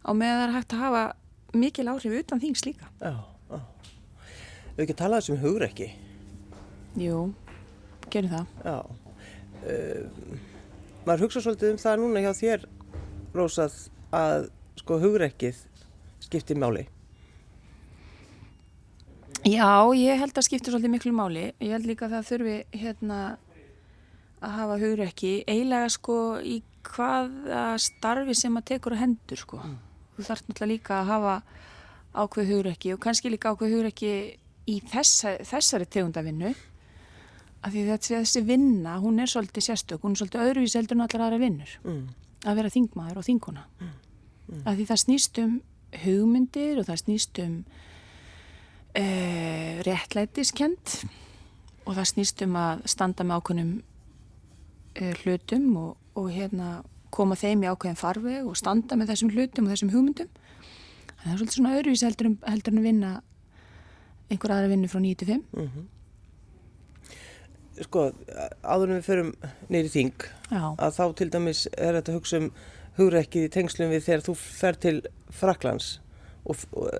á 0.05 0.11
með 0.13 0.33
það 0.33 0.43
er 0.45 0.55
hægt 0.57 0.75
að 0.75 0.83
hafa 0.83 1.03
mikil 1.53 1.87
áhrif 1.91 2.17
utan 2.21 2.41
þings 2.43 2.65
líka. 2.67 2.89
Já, 3.01 3.13
já. 3.49 3.59
Við 4.75 4.83
ekki 4.85 4.97
tala 5.01 5.21
þessum 5.21 5.41
hugur 5.43 5.65
ekki. 5.67 5.89
Jú, 7.01 7.23
gerum 8.13 8.33
það. 8.33 8.53
Já. 8.65 8.77
Uh, 9.63 10.37
maður 11.07 11.25
hugsa 11.25 11.43
svolítið 11.43 11.73
um 11.73 11.81
það 11.81 11.99
núna 12.03 12.23
hjá 12.23 12.31
þér, 12.37 12.65
Rósað, 13.33 13.77
að 14.13 14.49
sko 14.79 14.99
hugrekkið 15.01 15.61
skiptir 16.23 16.59
máli. 16.59 16.85
Já, 19.43 19.91
ég 19.97 20.21
held 20.21 20.37
að 20.39 20.45
skiptir 20.47 20.71
svolítið 20.71 20.93
miklu 20.93 21.11
máli. 21.15 21.49
Ég 21.59 21.73
held 21.75 21.87
líka 21.89 22.07
að 22.07 22.15
það 22.15 22.29
þurfi 22.29 22.57
hérna 22.79 23.17
að 24.43 24.53
hafa 24.57 24.77
hugrekki 24.79 25.33
eiginlega 25.47 25.89
sko 25.91 26.17
í 26.39 26.61
hvaða 26.87 27.63
starfi 27.79 28.35
sem 28.37 28.55
að 28.59 28.69
tekur 28.73 28.95
að 28.95 29.03
hendur 29.03 29.39
sko. 29.39 29.59
Mm. 29.59 29.75
Þú 30.15 30.25
þarf 30.27 30.45
náttúrulega 30.47 30.71
líka 30.71 30.99
að 30.99 31.11
hafa 31.11 31.35
ákveð 32.13 32.53
hugrekki 32.53 32.93
og 32.93 33.01
kannski 33.03 33.31
líka 33.33 33.51
ákveð 33.51 33.77
hugrekki 33.77 34.13
í 34.69 34.79
þessa, 34.91 35.37
þessari 35.43 35.87
tegundavinnu 35.91 36.53
af 37.63 37.71
því 37.71 37.83
þessi 37.97 38.43
vinna, 38.47 38.97
hún 38.99 39.21
er 39.23 39.31
svolítið 39.31 39.67
sérstök, 39.69 40.03
hún 40.03 40.15
er 40.15 40.21
svolítið 40.21 40.43
öðruvís 40.43 40.75
heldur 40.77 40.99
en 40.99 41.05
allar 41.05 41.25
aðra 41.27 41.39
vinnur 41.41 41.75
mm. 41.83 42.03
Að 42.43 42.59
vera 42.59 42.73
þingmaður 42.73 43.19
og 43.21 43.27
þinguna 43.27 43.65
mm. 43.79 43.91
mm. 44.47 44.61
af 44.63 44.77
því 44.77 44.87
það 44.91 45.01
snýst 45.03 45.41
um 45.43 45.57
hugmyndir 46.03 46.79
og 46.81 46.87
það 46.89 47.01
snýst 47.03 47.41
um 47.43 47.57
uh, 48.97 49.73
réttlætiskend 49.87 50.95
og 51.83 51.97
það 51.97 52.09
snýst 52.13 52.45
um 52.45 52.57
að 52.59 52.85
standa 52.93 53.27
með 53.27 53.41
ákveðnum 53.41 53.73
uh, 53.79 55.13
hlutum 55.23 55.69
og, 55.81 55.91
og 56.19 56.31
hérna 56.33 56.71
koma 57.13 57.37
þeim 57.37 57.65
í 57.65 57.69
ákveðin 57.69 57.99
farveg 57.99 58.47
og 58.47 58.57
standa 58.57 58.97
með 58.97 59.13
þessum 59.13 59.33
hlutum 59.35 59.67
og 59.67 59.75
þessum 59.75 59.93
hugmyndum 59.93 60.31
þannig 60.33 61.19
að 61.19 61.23
það 61.23 61.33
er 61.33 61.37
svolítið 61.37 61.57
svona 61.59 61.75
öðruvís 61.77 62.05
heldur 62.07 62.29
en, 62.31 62.37
en 62.49 62.79
að 62.79 62.87
vinna 62.87 63.11
einhver 64.31 64.55
aðra 64.55 64.71
vinnu 64.71 64.89
frá 64.89 64.99
9-5 65.03 65.33
mm 65.35 65.67
-hmm. 65.67 65.85
Sko, 67.81 68.11
áður 68.61 68.91
en 68.91 68.99
við 68.99 69.07
förum 69.07 69.33
neyri 69.73 69.89
þing 69.89 70.25
Já. 70.51 70.75
að 70.77 70.95
þá 70.99 71.05
til 71.17 71.29
dæmis 71.33 71.65
er 71.73 71.97
þetta 71.97 72.17
hugsa 72.17 72.41
um 72.43 72.51
hugreikið 72.99 73.47
í 73.47 73.53
tengslum 73.53 73.89
við 73.89 74.05
þegar 74.07 74.25
þú 74.27 74.35
fer 74.37 74.77
til 74.77 74.95
Fraklands 75.33 75.87
og 76.43 76.59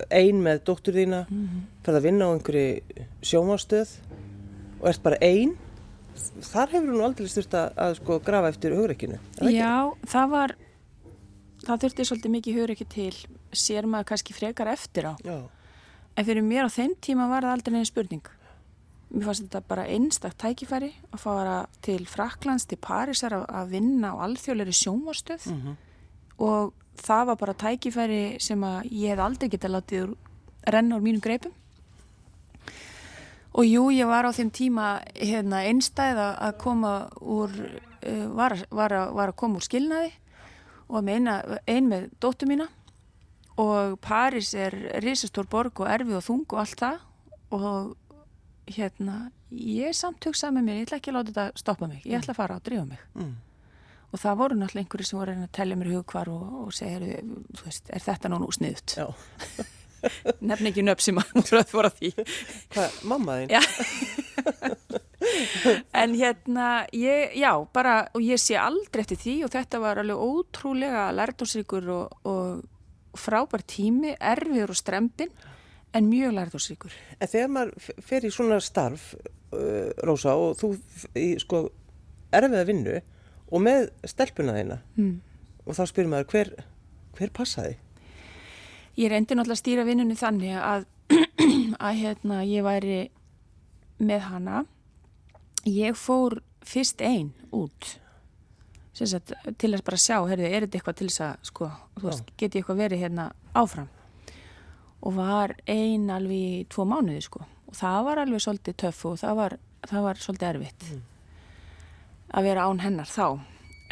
ein 0.10 0.40
með 0.42 0.64
dóttur 0.70 0.96
þína 0.96 1.26
mm 1.28 1.44
-hmm. 1.44 1.62
fyrir 1.84 1.98
að 2.00 2.06
vinna 2.08 2.26
á 2.26 2.34
einhverju 2.34 2.82
sjómástöð 3.22 3.90
og 4.82 4.88
ert 4.90 5.04
bara 5.04 5.18
ein 5.22 5.58
þar 6.42 6.70
hefur 6.74 6.94
hún 6.94 7.06
aldrei 7.06 7.28
styrst 7.28 7.54
að, 7.54 7.74
að 7.78 7.96
sko 8.00 8.20
grafa 8.20 8.52
eftir 8.54 8.76
hugreikinu 8.78 9.20
Já, 9.42 9.94
það 10.08 10.30
var 10.30 10.56
það 11.64 11.84
þurfti 11.84 12.06
svolítið 12.06 12.36
mikið 12.38 12.60
hugreiki 12.60 12.86
til 12.90 13.16
sér 13.52 13.86
maður 13.86 14.12
kannski 14.14 14.34
frekar 14.34 14.72
eftir 14.74 15.10
á 15.10 15.14
Já. 15.24 15.38
en 16.18 16.26
fyrir 16.26 16.46
mér 16.46 16.66
á 16.66 16.70
þeim 16.70 16.96
tíma 17.02 17.30
var 17.30 17.44
það 17.44 17.56
aldrei 17.58 17.74
neina 17.74 17.90
spurning 17.90 18.33
mér 19.14 19.28
fannst 19.30 19.46
þetta 19.46 19.62
bara 19.70 19.88
einstaktt 19.94 20.40
tækifæri 20.42 20.92
að 21.12 21.20
fara 21.22 21.58
til 21.86 22.06
Fraklands, 22.10 22.66
til 22.66 22.80
Parísar 22.82 23.36
að, 23.38 23.44
að 23.50 23.74
vinna 23.76 24.14
á 24.18 24.24
alþjóðleiri 24.26 24.74
sjómástöð 24.74 25.50
mm 25.52 25.60
-hmm. 25.62 25.76
og 26.38 26.74
það 26.98 27.26
var 27.26 27.38
bara 27.38 27.54
tækifæri 27.54 28.40
sem 28.40 28.64
að 28.64 28.92
ég 28.92 29.14
hef 29.14 29.20
aldrei 29.20 29.50
getað 29.50 29.76
látið 29.76 30.16
renna 30.68 30.96
úr 30.96 31.02
mínum 31.02 31.22
greipum. 31.22 31.54
Og 33.54 33.66
jú, 33.70 33.90
ég 33.94 34.10
var 34.10 34.26
á 34.26 34.32
þeim 34.34 34.50
tíma 34.50 35.04
hérna, 35.14 35.62
einstæð 35.62 36.18
að 36.18 36.58
koma 36.58 37.10
úr 37.22 37.52
uh, 37.54 38.28
var, 38.34 38.58
var, 38.74 38.96
var 39.14 39.30
að 39.30 39.36
koma 39.38 39.60
úr 39.60 39.68
skilnaði. 39.68 40.14
Og 40.90 41.04
með 41.06 41.20
eina, 41.20 41.36
ein 41.70 41.90
með 41.90 42.08
dóttu 42.20 42.50
mína. 42.50 42.68
Og 43.62 44.00
Paris 44.02 44.56
er 44.58 44.74
risastór 45.04 45.46
borg 45.46 45.84
og 45.84 45.90
erfið 45.90 46.18
og 46.18 46.26
þung 46.26 46.48
og 46.50 46.64
allt 46.64 46.82
það. 46.82 46.98
Og 47.54 47.94
hérna 48.68 49.32
ég 49.52 49.96
samt 49.98 50.26
hugsaði 50.26 50.58
með 50.58 50.68
mér, 50.68 50.78
ég 50.80 50.88
ætla 50.88 51.02
ekki 51.02 51.12
að 51.12 51.18
láta 51.20 51.34
þetta 51.34 51.64
stoppa 51.64 51.90
mig, 51.90 52.06
ég 52.06 52.20
ætla 52.20 52.36
að 52.36 52.40
fara 52.42 52.60
að 52.60 52.70
drífa 52.70 52.86
mig 52.90 53.02
mm 53.18 53.34
og 54.14 54.22
það 54.22 54.42
voru 54.42 54.58
náttúrulega 54.58 54.86
einhverju 54.86 55.08
sem 55.10 55.20
voru 55.20 55.36
að 55.36 55.54
tellja 55.58 55.78
mér 55.78 55.94
hugkvar 55.96 56.30
og, 56.30 56.50
og 56.64 56.74
segja, 56.78 57.22
þú 57.58 57.66
veist, 57.66 57.88
er 57.90 58.04
þetta 58.06 58.30
nú 58.30 58.50
sniðut? 58.54 58.94
Já. 59.00 59.08
Nefn 60.50 60.70
ekki 60.70 60.84
nöpp 60.84 61.02
sem 61.02 61.18
að 61.18 61.32
múra 61.40 61.62
að 61.64 61.72
fóra 61.72 61.90
því. 61.96 62.12
Hvað, 62.76 63.00
mamma 63.10 63.38
þín? 63.40 63.56
Já. 63.56 63.62
en 66.04 66.14
hérna, 66.20 66.68
ég, 66.94 67.34
já, 67.40 67.52
bara, 67.74 67.96
og 68.14 68.22
ég 68.26 68.42
sé 68.42 68.60
aldrei 68.60 69.02
eftir 69.06 69.22
því 69.24 69.36
og 69.48 69.54
þetta 69.56 69.82
var 69.82 70.04
alveg 70.04 70.22
ótrúlega 70.28 71.08
lærtósríkur 71.16 71.90
og, 71.96 72.20
og 72.30 73.18
frábær 73.18 73.66
tími, 73.66 74.14
erfiður 74.20 74.76
og 74.76 74.78
strempin, 74.78 75.34
en 75.94 76.10
mjög 76.10 76.36
lærtósríkur. 76.38 76.94
En 77.20 77.32
þegar 77.32 77.54
maður 77.54 77.90
fer 78.10 78.26
í 78.26 78.32
svona 78.34 78.60
starf, 78.64 79.14
uh, 79.54 79.90
Rósa, 80.06 80.36
og 80.36 80.58
þú, 80.60 80.74
í, 81.20 81.28
sko, 81.42 81.66
erfiða 82.34 82.68
vinnu, 82.70 83.00
og 83.54 83.62
með 83.62 83.90
stelpuna 84.10 84.56
þeina 84.58 84.80
mm. 84.98 85.16
og 85.68 85.78
þá 85.78 85.84
spyrir 85.92 86.12
maður 86.12 86.30
hver, 86.34 86.54
hver 87.20 87.34
passaði? 87.36 87.78
Ég 88.98 89.10
reyndi 89.10 89.36
náttúrulega 89.38 89.58
að 89.58 89.62
stýra 89.62 89.86
vinnunni 89.88 90.18
þannig 90.18 90.58
að, 90.58 90.88
að 91.88 92.00
hérna, 92.02 92.42
ég 92.50 92.66
væri 92.66 93.02
með 94.02 94.26
hana 94.32 94.64
ég 95.70 95.98
fór 95.98 96.40
fyrst 96.66 97.02
einn 97.04 97.32
út 97.54 97.98
sagt, 98.94 99.34
til 99.58 99.74
að 99.74 99.84
bara 99.86 100.00
sjá, 100.00 100.20
herði, 100.30 100.50
er 100.50 100.66
þetta 100.66 100.80
eitthvað 100.80 100.98
til 101.00 101.10
þess 101.10 101.24
að 101.26 101.50
sko, 101.50 101.70
veist, 102.04 102.34
geti 102.40 102.60
eitthvað 102.60 102.82
verið 102.84 103.06
hérna 103.06 103.30
áfram 103.58 103.90
og 105.04 105.16
var 105.18 105.56
einn 105.70 106.10
alveg 106.14 106.44
í 106.44 106.66
tvo 106.72 106.86
mánuði 106.88 107.24
sko. 107.26 107.44
Og 107.70 107.78
það 107.78 108.00
var 108.08 108.22
alveg 108.24 108.44
svolítið 108.44 108.78
töff 108.86 109.06
og 109.10 109.18
það 109.22 109.40
var, 109.40 109.58
það 109.90 110.06
var 110.08 110.22
svolítið 110.24 110.50
erfitt 110.52 110.88
mm. 110.90 111.02
að 112.38 112.48
vera 112.50 112.68
án 112.70 112.84
hennar 112.84 113.10
þá. 113.10 113.28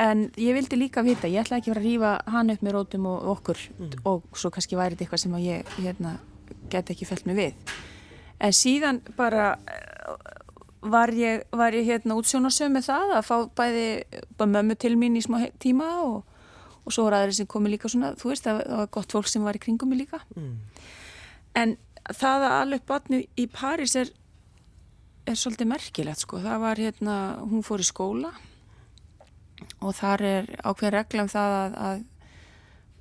En 0.02 0.26
ég 0.40 0.56
vildi 0.58 0.80
líka 0.80 1.04
vita, 1.06 1.30
ég 1.30 1.44
ætla 1.44 1.60
ekki 1.60 1.70
að 1.70 1.76
vera 1.76 1.84
að 1.84 1.88
rýfa 1.90 2.12
hann 2.34 2.54
upp 2.54 2.66
með 2.66 2.76
rótum 2.78 3.08
og 3.12 3.32
okkur 3.36 3.64
mm. 3.78 3.96
og 4.10 4.24
svo 4.40 4.50
kannski 4.54 4.80
væri 4.80 4.96
þetta 4.96 5.06
eitthvað 5.06 5.24
sem 5.26 5.40
ég 5.44 5.74
hérna, 5.78 6.16
get 6.72 6.94
ekki 6.94 7.10
fælt 7.10 7.28
mig 7.30 7.38
við. 7.38 7.74
En 8.42 8.56
síðan 8.56 9.02
bara 9.18 9.52
var 10.82 11.14
ég, 11.14 11.44
var 11.54 11.76
ég 11.78 11.86
hérna 11.86 12.18
útsjónarsög 12.18 12.72
með 12.74 12.88
það 12.90 13.14
að 13.20 13.28
fá 13.28 13.36
bæði 13.58 13.86
bara 14.40 14.54
mömmu 14.56 14.78
til 14.82 14.96
mín 14.98 15.20
í 15.20 15.22
smá 15.22 15.44
tíma 15.62 15.92
og, 16.02 16.24
og 16.82 16.96
svo 16.96 17.06
var 17.06 17.20
aðri 17.20 17.38
sem 17.38 17.50
komi 17.50 17.70
líka 17.74 17.92
svona 17.92 18.16
þú 18.18 18.32
veist, 18.32 18.48
það 18.48 18.64
var 18.72 18.90
gott 18.98 19.14
fólk 19.14 19.30
sem 19.30 19.46
var 19.46 19.60
í 19.60 19.62
kringum 19.62 19.94
mig 19.94 20.02
líka. 20.06 20.22
Mm. 20.34 20.58
En 21.58 21.78
það 22.12 22.48
að 22.48 22.58
alveg 22.62 22.86
batnið 22.90 23.28
í 23.40 23.48
París 23.52 23.96
er 24.00 24.12
er 25.30 25.38
svolítið 25.38 25.70
merkilegt 25.72 26.24
sko. 26.24 26.40
Það 26.44 26.64
var 26.64 26.82
hérna, 26.82 27.18
hún 27.46 27.66
fór 27.66 27.84
í 27.84 27.88
skóla 27.88 28.32
og 29.82 29.94
þar 29.94 30.24
er 30.26 30.48
ákveðin 30.66 30.96
regla 30.96 31.26
um 31.28 31.30
það 31.30 31.58
að, 31.58 31.76
að 31.88 32.08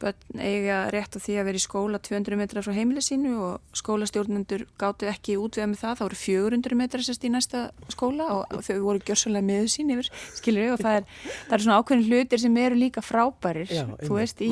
börn 0.00 0.40
eiga 0.40 0.76
rétt 0.92 1.16
á 1.16 1.19
því 1.21 1.35
að 1.40 1.47
vera 1.49 1.61
í 1.61 1.62
skóla 1.64 2.00
200 2.00 2.38
metrar 2.40 2.64
frá 2.64 2.73
heimili 2.76 3.02
sínu 3.04 3.33
og 3.45 3.76
skólastjórnendur 3.76 4.64
gáttu 4.80 5.09
ekki 5.11 5.37
útvega 5.40 5.69
með 5.69 5.83
það, 5.83 5.97
þá 5.99 6.04
eru 6.07 6.21
400 6.21 6.78
metrar 6.80 7.04
sérst 7.04 7.26
í 7.28 7.33
næsta 7.33 7.62
skóla 7.92 8.28
og, 8.38 8.62
þau 8.64 8.78
voru 8.85 9.02
gjörsalega 9.04 9.49
með 9.50 9.69
sín 9.75 9.92
yfir, 9.92 10.09
skilur 10.38 10.66
við 10.66 10.76
og 10.76 10.85
það 10.85 11.00
er, 11.00 11.11
það 11.50 11.57
er 11.59 11.64
svona 11.66 11.80
ákveðin 11.80 12.07
hlutir 12.09 12.45
sem 12.45 12.57
eru 12.64 12.80
líka 12.80 13.04
frábærir, 13.04 13.75
já, 13.76 13.85
þú 14.00 14.16
veist, 14.16 14.40
í, 14.40 14.49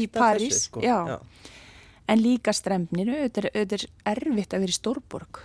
í 0.00 0.08
París, 0.12 0.62
sko. 0.70 0.84
já. 0.84 0.96
Já. 1.12 1.18
En 2.06 2.22
líka 2.22 2.54
stremnir, 2.54 3.10
auðvitað 3.10 3.76
er 3.76 3.86
erfitt 4.14 4.54
að 4.54 4.64
vera 4.64 4.74
í 4.74 4.78
Stórborg. 4.78 5.42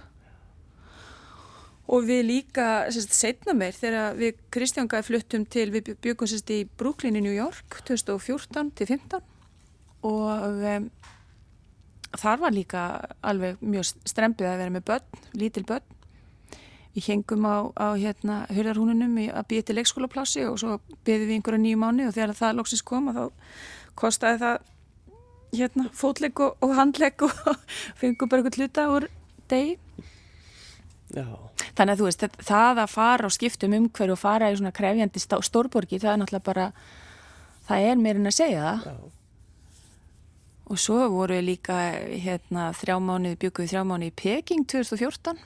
Og 1.91 2.05
við 2.07 2.21
líka 2.27 2.65
sérst, 2.93 3.15
setna 3.17 3.55
meir 3.57 3.75
þegar 3.75 4.15
við 4.19 4.37
Kristjángaði 4.53 5.07
fluttum 5.09 5.45
til 5.49 5.67
við 5.73 5.95
byggum 6.03 6.29
sérst 6.29 6.53
í 6.53 6.61
Brooklyn 6.79 7.17
í 7.19 7.23
New 7.25 7.35
York 7.35 7.81
2014 7.89 8.71
til 8.77 8.87
15 8.87 9.19
og 10.07 10.61
um, 10.65 10.85
þar 12.17 12.39
var 12.41 12.55
líka 12.55 12.83
alveg 13.21 13.59
mjög 13.61 13.91
strempið 14.09 14.49
að 14.49 14.61
vera 14.63 14.73
með 14.73 14.85
börn, 14.87 15.19
lítil 15.37 15.65
börn. 15.67 15.97
Við 16.95 17.07
hengum 17.07 17.45
á, 17.47 17.57
á 17.75 17.87
hérna 17.95 18.41
hurðarhúnunum 18.51 19.19
að 19.31 19.45
býja 19.51 19.67
til 19.67 19.77
leikskólaplási 19.77 20.43
og 20.49 20.57
svo 20.59 20.79
byggðum 21.05 21.29
við 21.29 21.37
einhverja 21.37 21.63
nýju 21.63 21.79
mánu 21.79 22.07
og 22.09 22.15
þegar 22.17 22.35
það 22.39 22.57
lóksins 22.57 22.83
kom 22.87 23.07
þá 23.15 23.23
kostiði 23.99 24.41
það 24.41 24.70
hérna 25.51 25.87
fótlegg 25.95 26.39
og, 26.43 26.57
og 26.63 26.75
handlegg 26.77 27.25
og 27.27 27.33
fengum 27.99 28.31
bara 28.31 28.43
eitthvað 28.43 28.61
hluta 28.61 28.87
úr 28.95 29.07
degi 29.51 29.77
Já. 31.11 31.27
Þannig 31.75 31.93
að 31.93 32.01
þú 32.01 32.07
veist, 32.07 32.25
það 32.47 32.81
að 32.83 32.91
fara 32.91 33.27
og 33.27 33.33
skiptum 33.35 33.73
umhverju 33.75 34.15
og 34.15 34.19
fara 34.19 34.51
í 34.51 34.57
svona 34.57 34.73
krefjandi 34.75 35.21
stórborgi, 35.21 35.99
það 35.99 36.13
er 36.13 36.19
náttúrulega 36.21 36.45
bara, 36.45 36.67
það 37.67 37.87
er 37.89 37.99
meirinn 37.99 38.31
að 38.31 38.37
segja 38.37 38.61
það. 38.63 38.85
Já. 38.87 39.17
Og 40.71 40.79
svo 40.79 41.01
voru 41.11 41.35
við 41.35 41.47
líka 41.49 41.77
hérna 42.23 42.69
þrjá 42.79 42.95
mánuði, 43.03 43.39
bygguði 43.41 43.71
þrjá 43.73 43.81
mánuði 43.89 44.11
í 44.13 44.17
Peking 44.21 44.67
2014. 44.71 45.41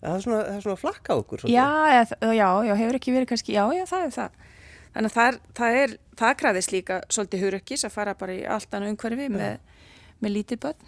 Það 0.00 0.14
er 0.14 0.22
svona, 0.24 0.38
það 0.46 0.56
er 0.56 0.64
svona 0.64 0.80
flakka 0.80 1.16
okkur. 1.20 1.42
Svolítið. 1.42 1.56
Já, 1.58 1.68
eða, 1.92 2.32
já, 2.38 2.48
já, 2.68 2.74
hefur 2.80 2.98
ekki 3.00 3.16
verið 3.16 3.30
kannski, 3.32 3.56
já, 3.56 3.64
já, 3.76 3.84
það 3.90 4.06
er 4.06 4.14
það. 4.16 4.46
Þannig 4.96 5.12
að 5.12 5.16
það, 5.16 5.26
er, 5.28 5.34
það, 5.58 5.74
er, 5.78 5.90
það 6.16 6.36
krafðist 6.40 6.72
líka 6.72 6.94
svolítið 7.12 7.42
hurökkis 7.44 7.82
að 7.84 7.92
fara 7.92 8.14
bara 8.16 8.32
í 8.32 8.44
allt 8.48 8.72
annað 8.72 8.94
umhverfi 8.94 9.26
með, 9.34 9.82
með 10.24 10.32
lítið 10.32 10.60
börn. 10.62 10.86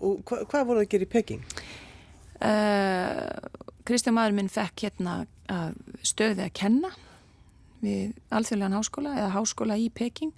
Og 0.00 0.22
hva, 0.24 0.38
hvað 0.48 0.64
voru 0.70 0.80
það 0.80 0.86
að 0.86 0.94
gera 0.94 1.04
í 1.04 1.10
Peking? 1.12 1.42
Uh, 2.40 3.74
Kristján 3.84 4.16
maður 4.16 4.38
minn 4.38 4.48
fekk 4.48 4.86
hérna 4.86 5.18
stöðið 6.06 6.40
að 6.46 6.54
kenna 6.62 6.92
við 7.82 8.16
alþjóðlegan 8.32 8.78
háskóla 8.78 9.12
eða 9.18 9.34
háskóla 9.36 9.76
í 9.76 9.90
Peking. 10.00 10.32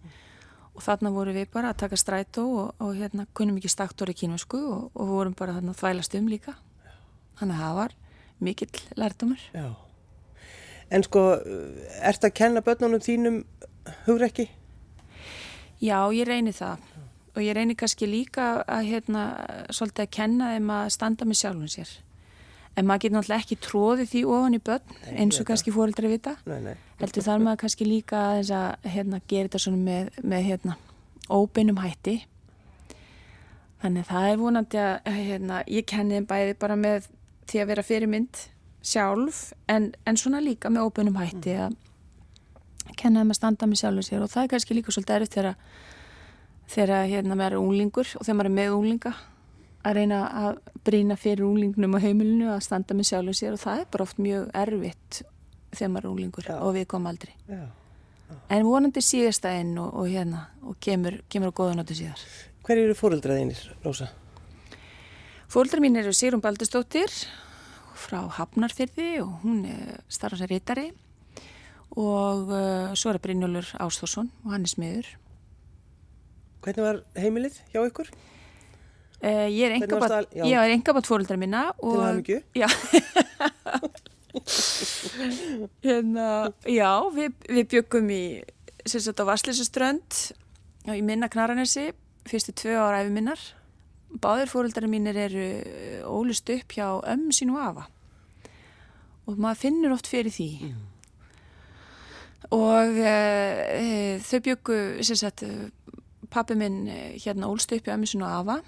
Og 0.72 0.82
þarna 0.82 1.14
voru 1.14 1.36
við 1.36 1.46
bara 1.54 1.70
að 1.70 1.84
taka 1.84 2.00
strætó 2.00 2.48
og, 2.64 2.74
og 2.82 2.98
hérna 2.98 3.28
kunnum 3.30 3.62
ekki 3.62 3.70
staktor 3.70 4.10
í 4.10 4.16
kínvösku 4.18 4.58
og, 4.58 4.90
og 4.98 5.14
vorum 5.14 5.38
bara 5.38 5.54
þarna 5.60 5.78
þvælast 5.78 6.18
um 6.18 6.34
líka. 6.34 6.58
Þannig 7.38 7.60
að 7.60 7.64
það 7.68 7.80
var 7.84 7.96
mikill 8.42 8.84
lærtumur 8.98 9.48
Já 9.54 9.70
En 10.92 11.04
sko, 11.06 11.22
ert 12.04 12.25
að 12.26 12.34
kenna 12.37 12.62
börnunum 12.64 13.00
þínum 13.00 13.42
hugur 14.04 14.26
ekki? 14.26 14.49
Já, 15.82 15.99
ég 16.14 16.28
reynir 16.28 16.54
það. 16.54 16.88
Og 17.32 17.40
ég 17.40 17.56
reynir 17.56 17.78
kannski 17.80 18.06
líka 18.06 18.61
að 18.68 18.90
hérna 18.90 19.22
svolítið 19.72 20.04
að 20.04 20.11
kenna 20.18 20.50
þeim 20.52 20.72
að 20.76 20.88
standa 20.92 21.28
með 21.28 21.40
sjálfum 21.40 21.70
sér. 21.72 21.92
En 22.76 22.87
maður 22.88 23.04
getur 23.04 23.16
náttúrulega 23.16 23.44
ekki 23.44 23.58
tróðið 23.61 24.11
því 24.11 24.20
ofan 24.32 24.56
í 24.56 24.61
börn 24.64 25.00
eins 25.12 25.40
og 25.40 25.49
kannski 25.49 25.72
fóröldri 25.72 26.12
vita. 26.12 26.37
Nei, 26.49 26.61
nei. 26.64 26.76
heldur 27.00 27.25
þar 27.25 27.42
maður 27.44 27.62
kannski 27.64 27.88
líka 27.88 28.20
að, 28.37 28.52
að 28.56 28.92
hérna, 28.94 29.20
gera 29.28 29.49
þetta 29.49 29.62
svona 29.64 29.80
með, 29.88 30.12
með 30.25 30.46
hérna, 30.49 30.76
óbeinum 31.28 31.82
hætti. 31.82 32.18
Þannig 33.82 34.08
það 34.08 34.28
er 34.28 34.40
vonandi 34.40 34.80
að 34.84 35.18
hérna, 35.18 35.61
ég 35.68 35.88
kenni 35.88 36.20
þeim 36.20 36.30
bæði 36.30 36.56
bara 36.62 36.78
með 36.78 37.11
því 37.50 37.62
að 37.64 37.70
vera 37.72 37.84
fyrirmynd 37.84 38.44
sjálf 38.82 39.52
en, 39.70 39.92
en 40.06 40.18
svona 40.18 40.42
líka 40.42 40.70
með 40.70 40.88
óbeinum 40.88 41.18
hætti 41.20 41.56
að 41.66 41.76
kenna 42.98 43.22
þeim 43.22 43.32
að 43.32 43.38
standa 43.38 43.68
með 43.70 43.82
sjálfur 43.82 44.06
sér 44.06 44.24
og 44.24 44.32
það 44.32 44.44
er 44.44 44.52
kannski 44.52 44.76
líka 44.76 44.94
svolítið 44.94 45.16
erfitt 45.16 45.36
þegar 45.36 45.56
þegar 46.72 47.10
hérna 47.10 47.36
maður 47.38 47.56
er 47.56 47.62
unglingur 47.62 48.14
og 48.18 48.24
þegar 48.24 48.38
maður 48.38 48.50
er 48.50 48.56
með 48.56 48.76
unglinga 48.76 49.12
að 49.82 49.98
reyna 49.98 50.22
að 50.42 50.58
brína 50.86 51.18
fyrir 51.18 51.44
unglingnum 51.46 51.96
á 51.98 52.04
heimilinu 52.04 52.50
að 52.54 52.64
standa 52.66 52.96
með 52.96 53.10
sjálfum 53.10 53.38
sér 53.38 53.56
og 53.56 53.62
það 53.62 53.82
er 53.82 53.92
bara 53.94 54.06
oft 54.06 54.22
mjög 54.22 54.48
erfitt 54.62 55.22
þegar 55.72 55.92
maður 55.94 56.08
er 56.08 56.12
unglingur 56.12 56.48
Já. 56.48 56.56
og 56.58 56.74
við 56.76 56.88
komum 56.90 57.10
aldrei 57.10 57.34
Já. 57.48 57.62
Já. 57.62 58.36
en 58.56 58.66
vonandi 58.66 59.04
síðast 59.04 59.46
að 59.46 59.60
einn 59.60 59.76
og, 59.82 59.94
og 59.94 60.10
hérna 60.10 60.46
og 60.62 60.78
kemur, 60.82 61.20
kemur 61.28 61.54
á 61.54 61.58
góðunáttu 61.60 61.98
síðar 61.98 62.26
Hver 62.62 62.78
eru 62.78 62.94
fóröldraðinir, 62.94 63.58
Rósa? 63.82 64.12
Fóröldra 65.50 65.82
mín 65.82 65.99
eru 65.99 66.12
Sigrun 66.14 66.40
Baldustóttir 66.40 67.10
frá 68.02 68.21
Hafnarfyrði 68.38 69.08
og 69.23 69.41
hún 69.45 69.65
starfa 70.12 70.41
sér 70.41 70.52
reytari 70.52 70.91
og 71.99 72.49
uh, 72.49 72.93
svo 72.97 73.12
er 73.12 73.21
Brynjólfur 73.23 73.76
Ásþórsson 73.84 74.30
og 74.45 74.54
hann 74.54 74.65
er 74.65 74.73
smiður. 74.73 75.08
Hvernig 76.62 76.86
var 76.86 77.00
heimilið 77.19 77.58
hjá 77.73 77.82
ykkur? 77.84 78.08
Uh, 79.23 79.47
ég 79.52 79.69
er 79.69 80.73
engabatt 80.73 81.06
fóröldra 81.06 81.36
minna 81.38 81.69
og, 81.78 81.93
Til 81.93 82.00
það 82.02 82.17
mikið? 82.23 82.41
Já. 82.58 82.69
Hérna, 85.84 86.26
Já, 86.65 86.93
við, 87.12 87.34
við 87.52 87.67
byggum 87.75 88.08
í 88.10 88.23
sérstaklega 88.88 89.28
á 89.28 89.30
Vasslísuströnd 89.30 90.23
í 90.97 91.02
minna 91.04 91.28
Knaranessi 91.30 91.91
fyrstu 92.28 92.54
tvö 92.56 92.78
ára 92.80 93.02
æfi 93.02 93.12
minnar 93.12 93.43
Báðir 94.20 94.50
fóröldra 94.52 94.88
mínir 94.90 95.16
eru 95.16 95.44
ólist 96.04 96.50
upp 96.52 96.75
hjá 96.76 96.86
ömmu 97.00 97.32
sín 97.32 97.52
og 97.54 97.62
afa. 97.64 97.86
Og 99.26 99.38
maður 99.40 99.62
finnur 99.62 99.94
oft 99.94 100.10
fyrir 100.10 100.34
því. 100.34 100.50
Mm. 100.68 100.88
og 102.52 102.98
uh, 103.00 104.18
þau 104.20 104.40
byggu 104.44 104.78
pappi 106.32 106.56
minn 106.58 106.88
hérna 106.90 107.48
ólist 107.48 107.72
upp 107.72 107.86
hjá 107.86 107.94
ömmu 107.94 108.08
sín 108.10 108.25
og 108.26 108.34
afa 108.34 108.58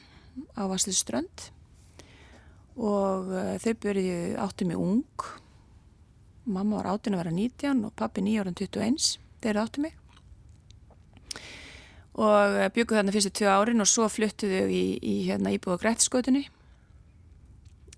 á 0.56 0.62
Vasliströnd 0.70 1.48
og 2.76 3.28
uh, 3.34 3.56
þau 3.60 3.74
börju 3.82 4.38
áttu 4.40 4.66
mig 4.66 4.78
ung. 4.78 5.04
Mamma 6.44 6.80
var 6.80 6.94
áttin 6.94 7.16
að 7.16 7.24
vera 7.24 7.34
19 7.34 7.84
og 7.88 7.92
pappi 7.98 8.24
9 8.24 8.40
ára 8.40 8.54
21 8.54 9.12
þeir 9.42 9.60
áttu 9.60 9.84
mig 9.84 9.98
og 12.14 12.58
uh, 12.58 12.66
bygguð 12.74 13.00
þarna 13.00 13.14
fyrstu 13.14 13.32
tvö 13.40 13.50
árin 13.50 13.82
og 13.82 13.90
svo 13.90 14.06
fluttuðu 14.12 14.66
í, 14.70 14.84
í 15.02 15.14
hérna 15.28 15.54
íbúða 15.54 15.80
grættiskötunni 15.82 16.44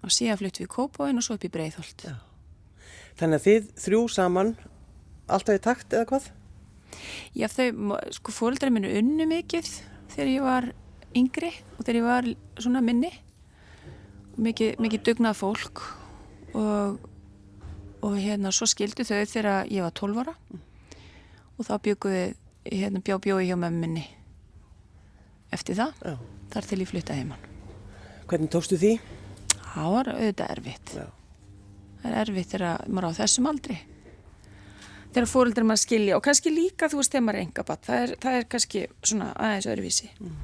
og 0.02 0.14
síðan 0.14 0.40
fluttuðu 0.40 0.66
við 0.66 0.72
Kópáinn 0.72 1.20
og 1.20 1.26
svo 1.26 1.36
upp 1.36 1.44
í 1.44 1.52
Breitholt 1.52 2.06
Já. 2.06 2.16
Þannig 3.16 3.40
að 3.40 3.46
þið 3.46 3.68
þrjú 3.84 4.00
saman 4.12 4.54
alltaf 5.26 5.58
í 5.58 5.62
takt 5.64 5.94
eða 5.96 6.08
hvað? 6.10 6.30
Já 7.36 7.48
þau, 7.52 7.98
sko 8.14 8.32
fólkdæri 8.32 8.72
minu 8.72 8.92
unnu 9.00 9.26
mikið 9.28 9.68
þegar 10.14 10.32
ég 10.32 10.46
var 10.46 10.70
yngri 11.16 11.52
og 11.76 11.82
þegar 11.84 11.98
ég 11.98 12.06
var 12.06 12.30
svona 12.60 12.82
minni 12.84 13.10
mikið, 14.40 14.76
mikið 14.82 15.04
dugnað 15.10 15.38
fólk 15.40 15.82
og, 16.56 16.96
og 18.04 18.16
hérna 18.20 18.52
svo 18.54 18.68
skildu 18.70 19.04
þau 19.04 19.24
þegar 19.28 19.68
ég 19.72 19.84
var 19.84 19.94
12 19.96 20.22
ára 20.24 20.36
og 21.56 21.68
þá 21.68 21.74
bjöguði 21.84 22.24
hérna 22.72 23.02
bjó 23.04 23.18
bjói 23.22 23.48
hjá 23.48 23.56
með 23.60 23.76
minni 23.82 24.06
eftir 25.54 25.78
það 25.78 26.00
Já. 26.02 26.16
þar 26.54 26.70
til 26.70 26.80
ég 26.82 26.90
flytta 26.92 27.18
heimann 27.18 27.52
Hvernig 28.26 28.50
tókstu 28.50 28.78
því? 28.80 28.96
Það 29.66 29.92
var 29.94 30.10
auðvitað 30.14 30.54
erfitt 30.56 30.96
Já. 30.96 31.06
það 32.02 32.10
er 32.10 32.18
erfitt 32.24 32.54
þegar 32.54 32.88
maður 32.88 33.08
á 33.14 33.18
þessum 33.20 33.50
aldri 33.52 33.78
þegar 35.14 35.30
fóröldur 35.30 35.68
maður 35.68 35.84
skilja 35.84 36.18
og 36.18 36.26
kannski 36.26 36.52
líka 36.52 36.90
þú 36.92 37.00
veist 37.00 37.14
þegar 37.14 37.26
maður 37.28 37.40
er 37.40 37.46
enga 37.46 37.66
batt 37.70 37.88
það, 37.88 38.18
það 38.24 38.40
er 38.40 38.50
kannski 38.52 38.84
svona 39.02 39.32
aðeins 39.36 39.70
öðruvísi 39.72 40.10
mm. 40.18 40.36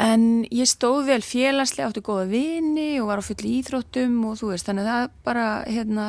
En 0.00 0.46
ég 0.48 0.68
stóð 0.70 1.10
vel 1.10 1.22
félagslega, 1.24 1.90
áttu 1.90 2.02
góða 2.04 2.28
vini 2.30 3.00
og 3.02 3.10
var 3.10 3.20
á 3.20 3.24
fulli 3.26 3.58
íþróttum 3.58 4.20
og 4.30 4.38
þú 4.40 4.52
veist, 4.54 4.68
þannig 4.68 4.86
að 4.86 4.92
það 4.92 5.16
bara, 5.26 5.46
hérna, 5.66 6.06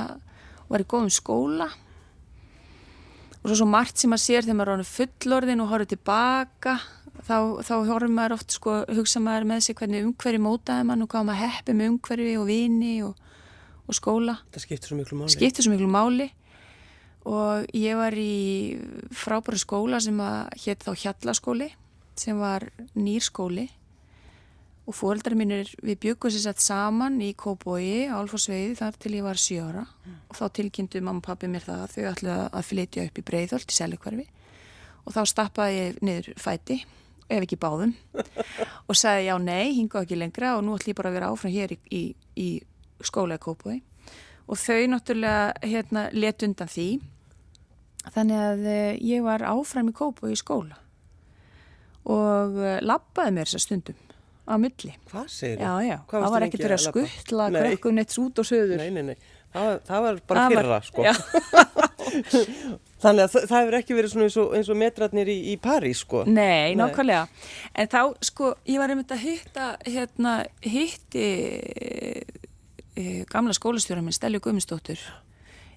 var 0.69 0.83
í 0.83 0.87
góðum 0.87 1.11
skóla. 1.11 1.67
Og 3.41 3.49
svo 3.49 3.57
svo 3.57 3.67
margt 3.69 3.97
sem 3.97 4.11
maður 4.11 4.23
sér 4.27 4.45
þegar 4.45 4.57
maður 4.59 4.73
er 4.73 4.83
á 4.85 4.93
fullorðin 4.93 5.63
og 5.63 5.71
horfður 5.71 5.91
tilbaka, 5.95 6.75
þá, 7.25 7.37
þá 7.65 7.73
horfður 7.89 8.13
maður 8.13 8.35
oft, 8.37 8.53
sko, 8.53 8.75
hugsa 8.93 9.21
maður 9.23 9.47
með 9.49 9.63
sig 9.65 9.77
hvernig 9.79 10.05
umhverfi 10.05 10.41
mótaði 10.41 10.85
mann 10.89 11.01
og 11.01 11.09
hvað 11.09 11.25
maður 11.31 11.41
heppi 11.47 11.75
með 11.77 11.91
umhverfi 11.95 12.35
og 12.37 12.45
vini 12.51 12.93
og, 13.07 13.33
og 13.87 13.97
skóla. 13.97 14.37
Það 14.53 14.65
skiptir 14.67 14.93
svo 14.93 14.99
miklu 14.99 15.17
máli. 15.17 15.33
Skiptir 15.33 15.65
svo 15.65 15.73
miklu 15.73 15.89
máli 15.89 16.29
og 17.29 17.67
ég 17.77 17.97
var 17.97 18.17
í 18.17 18.77
frábæru 19.13 19.59
skóla 19.61 19.99
sem 20.01 20.17
að 20.21 20.53
hétt 20.63 20.85
þá 20.85 20.93
Hjallaskóli 21.03 21.69
sem 22.17 22.37
var 22.37 22.65
nýrskóli 22.97 23.67
og 24.89 24.97
fóreldrar 24.97 25.37
mínir 25.37 25.69
við 25.83 25.99
byggum 26.05 26.33
sér 26.33 26.47
sett 26.47 26.63
saman 26.63 27.19
í 27.21 27.31
Kóboi 27.37 28.09
á 28.09 28.17
Alforsveiði 28.17 28.77
þar 28.79 28.97
til 29.01 29.13
ég 29.17 29.25
var 29.25 29.37
7 29.39 29.59
ára. 29.61 29.83
Mm. 30.05 30.15
og 30.29 30.39
þá 30.39 30.45
tilkynntu 30.57 31.01
mamma 31.01 31.21
og 31.21 31.27
pappi 31.27 31.49
mér 31.51 31.67
það 31.67 31.83
að 31.83 31.93
þau 31.93 32.07
ætlaði 32.11 32.47
að 32.49 32.67
flytja 32.71 33.05
upp 33.05 33.21
í 33.21 33.25
Breiðholt 33.29 33.69
í 33.71 33.77
Selikvarfi 33.77 34.27
og 35.05 35.13
þá 35.15 35.21
stappaði 35.29 35.77
ég 35.77 36.01
niður 36.01 36.33
fæti 36.41 36.81
ef 37.31 37.45
ekki 37.45 37.61
báðum 37.61 37.93
og 38.89 38.97
sagði 38.97 39.29
já 39.29 39.35
nei, 39.37 39.71
hinga 39.77 40.01
ekki 40.01 40.17
lengra 40.17 40.57
og 40.57 40.65
nú 40.65 40.75
ætlum 40.75 40.95
ég 40.95 40.99
bara 40.99 41.13
að 41.13 41.17
vera 41.19 41.31
áfram 41.31 41.53
hér 41.53 41.75
í, 41.77 41.79
í, 41.93 42.03
í 42.35 42.49
skóla 43.05 43.37
í 43.37 43.43
Kóboi 43.45 43.79
og 44.51 44.59
þau 44.59 44.81
náttúrulega 44.91 45.51
hérna 45.63 46.09
let 46.11 46.43
undan 46.43 46.69
því. 46.71 46.87
Þannig 48.11 48.39
að 48.43 48.63
eh, 48.67 48.95
ég 49.05 49.23
var 49.23 49.45
áfram 49.45 49.91
í 49.91 49.95
Kóboi 49.95 50.33
í 50.33 50.39
skóla. 50.39 50.79
Og 52.09 52.57
eh, 52.59 52.79
lappaði 52.83 53.35
mér 53.37 53.47
þessar 53.47 53.63
stundum 53.67 53.99
á 54.47 54.55
milli. 54.61 54.93
Hvað 55.11 55.27
segir 55.31 55.57
þú? 55.59 55.63
Já, 55.65 55.73
já, 55.87 55.97
það 56.11 56.29
var 56.33 56.41
ekkert 56.47 56.63
verið 56.65 56.77
að 56.77 56.85
skuttla 56.87 57.45
krökkun 57.55 58.01
eitt 58.01 58.11
út 58.21 58.35
og 58.41 58.45
söður. 58.47 58.77
Nei, 58.81 58.91
nei, 58.95 59.03
nei, 59.11 59.17
það 59.53 59.63
var, 59.67 59.77
það 59.89 59.99
var 60.05 60.13
bara 60.31 60.39
það 60.45 60.51
fyrra, 60.55 60.71
var, 60.71 60.83
sko. 60.89 61.01
Þannig 63.01 63.23
að 63.23 63.31
það 63.49 63.55
hefur 63.55 63.75
ekki 63.79 63.95
verið 63.97 64.11
eins 64.21 64.37
og, 64.37 64.47
og 64.61 64.77
metratnir 64.77 65.27
í, 65.31 65.33
í 65.53 65.55
París, 65.61 65.99
sko. 66.05 66.19
Nei, 66.29 66.69
nákvæmlega. 66.77 67.23
En 67.73 67.87
þá, 67.89 68.01
sko, 68.29 68.45
ég 68.69 68.77
var 68.81 68.89
einmitt 68.93 69.13
að 69.15 69.25
hitta, 69.25 69.65
hérna, 69.87 70.31
hitti 70.61 71.27
e, 72.93 73.25
gamla 73.31 73.53
skólastjóra 73.57 74.01
minn, 74.05 74.13
Steli 74.13 74.37
Guðmundsdóttur. 74.41 75.01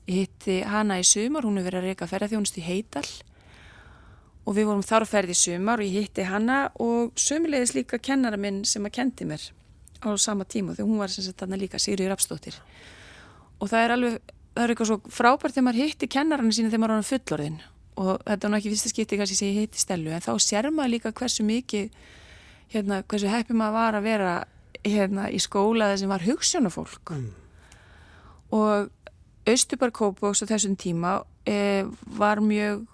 Ég 0.04 0.14
hitti 0.26 0.54
hana 0.68 1.00
í 1.00 1.04
sumar, 1.08 1.44
hún 1.48 1.56
hefur 1.56 1.70
verið 1.70 1.80
að 1.80 1.86
reyka 1.94 2.10
ferðarþjónust 2.10 2.60
í 2.60 2.66
Heidal 2.66 3.08
og 4.44 4.56
við 4.56 4.68
vorum 4.68 4.84
þarferð 4.84 5.32
í 5.32 5.36
sumar 5.38 5.80
og 5.80 5.88
ég 5.88 6.04
hitti 6.08 6.26
hanna 6.28 6.68
og 6.82 7.12
sömulegis 7.20 7.74
líka 7.76 7.98
kennara 7.98 8.40
minn 8.40 8.62
sem 8.68 8.84
að 8.84 8.96
kendi 8.98 9.28
mér 9.28 9.44
á 10.04 10.08
sama 10.20 10.44
tíma 10.44 10.74
þegar 10.76 10.88
hún 10.90 11.00
var 11.00 11.12
sem 11.12 11.24
sagt 11.24 11.40
þarna 11.40 11.60
líka 11.60 11.80
Sigriður 11.80 12.12
Rapsdóttir 12.12 12.58
og 13.60 13.70
það 13.70 13.84
er 13.84 13.94
alveg, 13.94 14.18
það 14.54 14.64
er 14.64 14.74
eitthvað 14.74 14.90
svo 14.90 14.98
frábært 15.08 15.54
þegar 15.54 15.68
maður 15.68 15.80
hitti 15.84 16.10
kennarana 16.12 16.56
sína 16.56 16.72
þegar 16.72 16.82
maður 16.84 16.96
er 16.96 17.06
á 17.06 17.12
fullorðin 17.12 17.62
og 17.94 18.10
þetta 18.10 18.32
er 18.34 18.36
náttúrulega 18.36 18.60
ekki 18.60 18.74
fyrsta 18.74 18.92
skipti 18.92 19.20
kannski 19.20 19.38
sem 19.38 19.52
ég 19.52 19.64
hitti 19.64 19.80
Stellu 19.80 20.12
en 20.12 20.24
þá 20.24 20.32
sér 20.42 20.68
maður 20.74 20.92
líka 20.96 21.14
hversu 21.14 21.46
mikið 21.46 22.02
hérna, 22.74 23.00
hversu 23.08 23.30
heppi 23.30 23.56
maður 23.56 23.78
var 23.78 23.98
að 23.98 24.08
vera 24.08 24.34
hérna 24.84 25.30
í 25.32 25.40
skóla 25.40 25.94
sem 25.96 26.10
var 26.10 26.24
hugssjónafólk 26.26 27.14
mm. 27.14 27.30
og 28.58 28.92
Östubar 29.48 29.92
Kópavóks 29.92 30.40
á 30.44 30.48
þessum 30.48 30.76
tíma 30.80 31.18
e, 31.44 31.84
var 32.16 32.40
mjög 32.40 32.86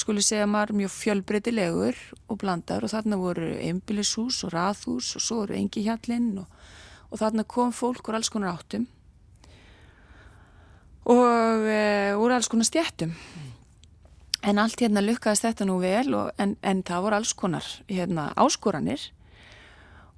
skuli 0.00 0.24
segja 0.24 0.48
maður 0.48 0.78
mjög 0.80 0.94
fjölbreytilegur 0.96 1.98
og 2.28 2.40
blandar 2.40 2.84
og 2.84 2.92
þarna 2.92 3.18
voru 3.20 3.52
einbílishús 3.58 4.42
og 4.46 4.54
rathús 4.54 5.12
og 5.18 5.24
svo 5.24 5.42
voru 5.42 5.58
engi 5.58 5.84
hjallinn 5.86 6.42
og, 6.42 6.46
og 7.10 7.20
þarna 7.20 7.44
kom 7.44 7.74
fólk 7.76 8.08
úr 8.08 8.18
alls 8.18 8.32
konar 8.32 8.56
áttum 8.56 8.86
og 11.12 11.66
e, 11.66 12.14
úr 12.14 12.36
alls 12.36 12.48
konar 12.48 12.68
stjættum 12.68 13.12
en 14.42 14.58
allt 14.58 14.82
hérna 14.82 15.02
lukkaðist 15.04 15.46
þetta 15.46 15.66
nú 15.68 15.78
vel 15.82 16.14
og, 16.18 16.30
en, 16.42 16.56
en 16.66 16.82
það 16.86 17.04
voru 17.06 17.18
alls 17.18 17.34
konar 17.38 17.66
hérna, 17.90 18.30
áskoranir. 18.40 19.10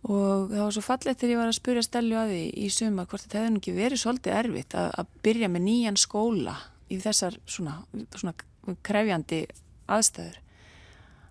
Og 0.04 0.50
það 0.50 0.60
var 0.60 0.74
svo 0.76 0.84
fallegt 0.84 1.20
þegar 1.20 1.32
ég 1.32 1.40
var 1.40 1.50
að 1.50 1.58
spurja 1.58 1.84
Stellu 1.84 2.16
að 2.20 2.32
því 2.34 2.42
í 2.60 2.70
suma 2.72 3.06
hvort 3.08 3.24
þetta 3.24 3.40
hefði 3.40 3.60
ekki 3.60 3.76
verið 3.76 4.02
svolítið 4.02 4.38
erfitt 4.40 4.76
að, 4.76 4.88
að 5.00 5.12
byrja 5.24 5.50
með 5.52 5.64
nýjan 5.64 6.00
skóla 6.00 6.56
í 6.92 6.98
þessar 7.00 7.38
svona, 7.48 7.78
svona 8.12 8.76
krefjandi 8.84 9.40
aðstæður 9.90 10.40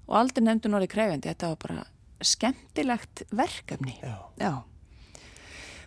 og 0.08 0.16
aldrei 0.20 0.44
nefndu 0.44 0.70
náttúrulega 0.70 0.94
krefjandi 0.94 1.32
þetta 1.32 1.52
var 1.54 1.60
bara 1.64 1.84
skemmtilegt 2.24 3.26
verkefni 3.32 3.98
Já. 4.02 4.16
Já. 4.40 4.54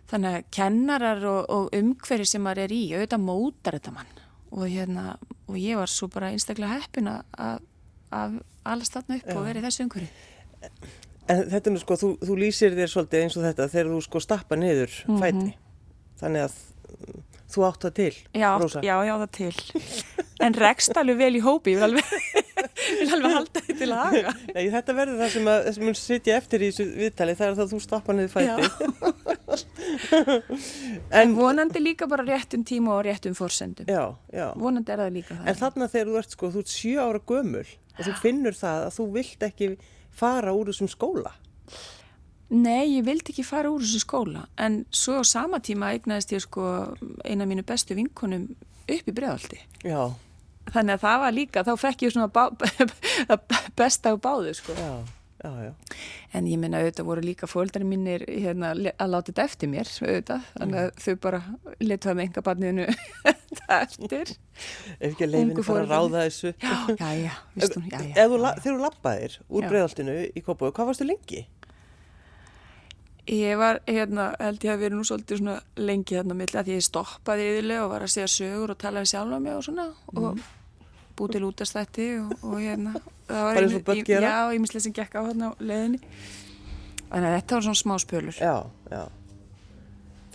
Þannig 0.07 0.37
að 0.37 0.51
kennarar 0.55 1.25
og, 1.27 1.41
og 1.51 1.73
umhverfi 1.75 2.29
sem 2.31 2.45
maður 2.45 2.67
er 2.67 2.75
í, 2.77 2.83
auðvitað 2.95 3.25
mótar 3.27 3.79
þetta 3.79 3.95
mann 3.97 4.13
og, 4.53 4.69
hérna, 4.71 5.17
og 5.51 5.59
ég 5.59 5.81
var 5.81 5.91
svo 5.91 6.09
bara 6.13 6.31
einstaklega 6.31 6.79
heppin 6.79 7.11
að 7.11 8.39
alast 8.67 8.95
þarna 8.95 9.19
upp 9.19 9.27
Já. 9.27 9.35
og 9.35 9.45
verið 9.49 9.67
þessu 9.67 9.87
umhverfi. 9.87 10.11
En 11.27 11.43
þetta 11.51 11.71
er 11.71 11.75
nú 11.75 11.83
sko, 11.83 11.99
þú, 11.99 12.11
þú 12.23 12.39
lýsir 12.39 12.77
þér 12.77 12.93
svolítið 12.93 13.25
eins 13.25 13.37
og 13.37 13.47
þetta 13.49 13.69
þegar 13.73 13.93
þú 13.93 14.01
sko 14.07 14.23
stappa 14.23 14.59
niður 14.59 14.93
mm 15.07 15.17
-hmm. 15.17 15.23
fæti. 15.25 15.57
Þannig 16.21 16.43
að 16.47 16.55
þú 17.51 17.65
átt 17.67 17.83
það 17.83 17.95
til, 17.95 18.15
já, 18.35 18.51
Rósa. 18.59 18.81
Já, 18.83 18.97
já, 19.07 19.15
það 19.23 19.31
til. 19.31 19.55
En 20.41 20.55
rekst 20.55 20.97
alveg 20.97 21.17
vel 21.17 21.37
í 21.37 21.41
hópi, 21.41 21.71
ég 21.73 21.77
vil 21.77 21.85
alveg, 21.85 22.05
vil 23.01 23.09
alveg 23.17 23.35
halda 23.37 23.63
þetta 23.63 23.77
til 23.81 23.89
að 23.91 24.03
haga. 24.03 24.35
Nei, 24.57 24.65
þetta 24.75 24.97
verður 24.99 25.21
það 25.23 25.31
sem 25.35 25.51
að, 25.53 25.69
sem 25.77 25.87
mun 25.87 25.99
sitja 26.01 26.37
eftir 26.41 26.65
í 26.65 26.71
þessu 26.71 26.87
viðtali, 27.01 27.37
það 27.39 27.47
er 27.49 27.57
það 27.59 27.65
að 27.65 27.73
þú 27.73 27.81
stappa 27.85 28.17
niður 28.17 28.33
fæti. 28.35 28.63
en 31.21 31.35
vonandi 31.37 31.83
líka 31.83 32.09
bara 32.11 32.27
réttum 32.27 32.63
tíma 32.69 32.95
og 32.97 33.03
réttum 33.09 33.35
fórsendum. 33.39 33.91
Já, 33.91 34.05
já. 34.35 34.47
Vonandi 34.61 34.95
er 34.95 35.05
það 35.05 35.19
líka 35.19 35.33
það. 35.35 35.51
En 35.51 35.61
þarna 35.63 35.91
þegar 35.93 36.13
þú 36.13 36.23
ert 36.23 36.39
sko, 36.39 36.53
þú 36.55 36.65
ert 36.65 36.73
sjö 36.77 36.95
ára 37.03 37.21
gömul 37.33 37.67
og 37.67 38.03
þú 38.05 38.17
finnur 38.23 38.57
það 38.57 38.87
að 38.87 38.97
þú 38.99 39.11
vilt 39.17 39.47
ekki 39.51 39.71
fara 40.17 40.55
úr 40.57 40.73
þessum 40.73 40.91
skóla. 40.93 41.33
Nei, 42.47 42.95
ég 42.95 43.07
vildi 43.07 43.33
ekki 43.33 43.43
fara 43.43 43.73
úr 43.75 43.83
þessu 43.83 44.05
skóla 44.05 44.45
en 44.63 44.85
svo 44.95 45.19
á 45.19 45.25
sama 45.27 45.59
tíma 45.59 45.91
eignaðist 45.97 46.31
ég 46.37 46.45
sko 46.45 46.63
eina 47.27 47.43
af 47.43 47.51
mínu 47.51 47.65
bestu 47.67 47.97
vinkonum 47.99 48.47
upp 48.87 49.09
í 49.11 49.15
bregðaldi. 49.15 49.59
Já. 49.83 50.15
Þannig 50.73 50.97
að 50.97 51.05
það 51.05 51.21
var 51.23 51.37
líka, 51.37 51.63
þá 51.67 51.75
fekk 51.79 52.07
ég 52.07 52.15
svona 52.15 52.31
besta 53.79 54.13
á 54.13 54.17
báðu 54.19 54.55
sko. 54.59 54.75
Já, 54.75 54.93
já, 55.45 55.51
já. 55.69 55.73
En 56.35 56.49
ég 56.51 56.61
minna 56.61 56.81
auðvitað 56.83 57.09
voru 57.09 57.25
líka 57.25 57.49
fólkdari 57.49 57.87
mínir 57.87 58.25
hérna, 58.27 58.73
að 58.75 59.13
láta 59.13 59.31
þetta 59.31 59.47
eftir 59.47 59.71
mér 59.73 59.91
auðvitað, 60.03 60.49
þannig 60.57 60.81
að 60.83 60.91
þau 61.05 61.19
bara 61.23 61.43
letuða 61.81 62.17
með 62.19 62.29
enga 62.29 62.45
barniðinu 62.49 62.87
þetta 63.23 63.81
eftir. 63.87 64.35
Ef 64.99 65.13
ekki 65.13 65.29
að 65.29 65.35
leifinu 65.37 65.67
fara 65.69 65.85
að 65.85 65.95
ráða 65.95 66.25
þessu. 66.27 66.55
Já, 66.59 66.77
já, 66.97 67.11
já. 67.23 67.35
Vistu, 67.55 67.85
já, 67.87 67.99
já. 68.03 68.15
Þegar 68.19 68.65
þú 68.67 68.79
lappaðir 68.83 69.39
úr 69.47 69.69
bregðaldinu 69.71 70.19
í 70.27 70.45
Kópaðu, 70.47 70.75
hvað 70.75 70.91
varstu 70.93 71.09
lengi? 71.09 71.47
Ég 73.27 73.59
var, 73.59 73.81
hérna, 73.91 74.29
held 74.39 74.63
ég 74.63 74.71
að 74.71 74.83
verið 74.85 75.01
nú 75.01 75.05
svolítið 75.07 75.41
svona 75.41 75.57
lengi 75.83 76.15
þarna 76.15 76.35
milli 76.39 76.61
að 76.61 76.69
ég 76.71 76.85
stoppaði 76.87 77.49
yfirlega 77.51 77.83
og 77.83 77.91
var 77.91 78.05
að 78.07 78.13
segja 78.13 78.29
sögur 78.31 78.71
og 78.71 78.79
tala 78.79 79.03
við 79.03 79.11
sjálf 79.11 79.35
á 79.35 79.39
mig 79.43 79.57
og 79.57 79.65
svona 79.67 79.87
mm. 79.89 80.21
og 80.21 80.45
búið 81.19 81.37
til 81.37 81.45
útastætti 81.49 82.09
og, 82.23 82.35
og 82.47 82.57
hérna. 82.63 82.97
Það 83.27 83.45
var 83.49 83.61
eins 83.61 83.77
og 83.79 83.87
börn 83.87 84.03
gera? 84.07 84.33
Já, 84.33 84.55
ég 84.55 84.63
mislega 84.65 84.87
sem 84.87 84.97
gekk 84.97 85.17
á 85.19 85.23
hérna 85.27 85.51
á 85.51 85.53
leðinni 85.59 86.01
Þannig 87.07 87.29
að 87.29 87.37
þetta 87.37 87.57
var 87.57 87.65
svona 87.67 87.81
smá 87.81 87.95
spölur. 88.03 88.39
Já, 88.43 88.55
já. 88.91 89.03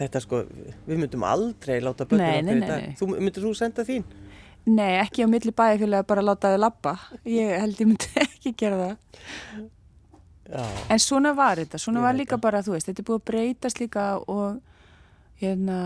Þetta 0.02 0.22
sko, 0.24 0.38
við 0.88 1.02
myndum 1.02 1.26
aldrei 1.28 1.82
láta 1.84 2.08
börnum 2.08 2.32
okkur 2.32 2.62
í 2.62 2.70
dag. 2.70 2.86
Þú, 2.98 3.10
Myndir 3.18 3.44
þú 3.46 3.52
senda 3.60 3.86
þín? 3.86 4.06
Nei, 4.72 4.96
ekki 5.02 5.26
á 5.26 5.28
milli 5.30 5.52
bæði 5.58 5.90
bara 6.06 6.22
láta 6.22 6.52
þau 6.54 6.60
lappa 6.62 6.92
Ég 7.26 7.56
held 7.58 7.80
ég 7.82 7.88
myndi 7.90 8.10
ekki 8.26 8.54
gera 8.58 8.78
það. 8.82 9.70
Já. 10.52 10.66
En 10.92 11.00
svona 11.00 11.32
var 11.36 11.62
þetta, 11.62 11.80
svona 11.80 12.02
ég 12.02 12.06
var 12.08 12.18
líka 12.18 12.38
bara, 12.42 12.62
þú 12.66 12.76
veist, 12.76 12.90
þetta 12.90 13.02
er 13.04 13.08
búið 13.08 13.20
að 13.22 13.28
breytast 13.30 13.80
líka 13.80 14.06
og 14.32 14.60
hérna, 15.42 15.78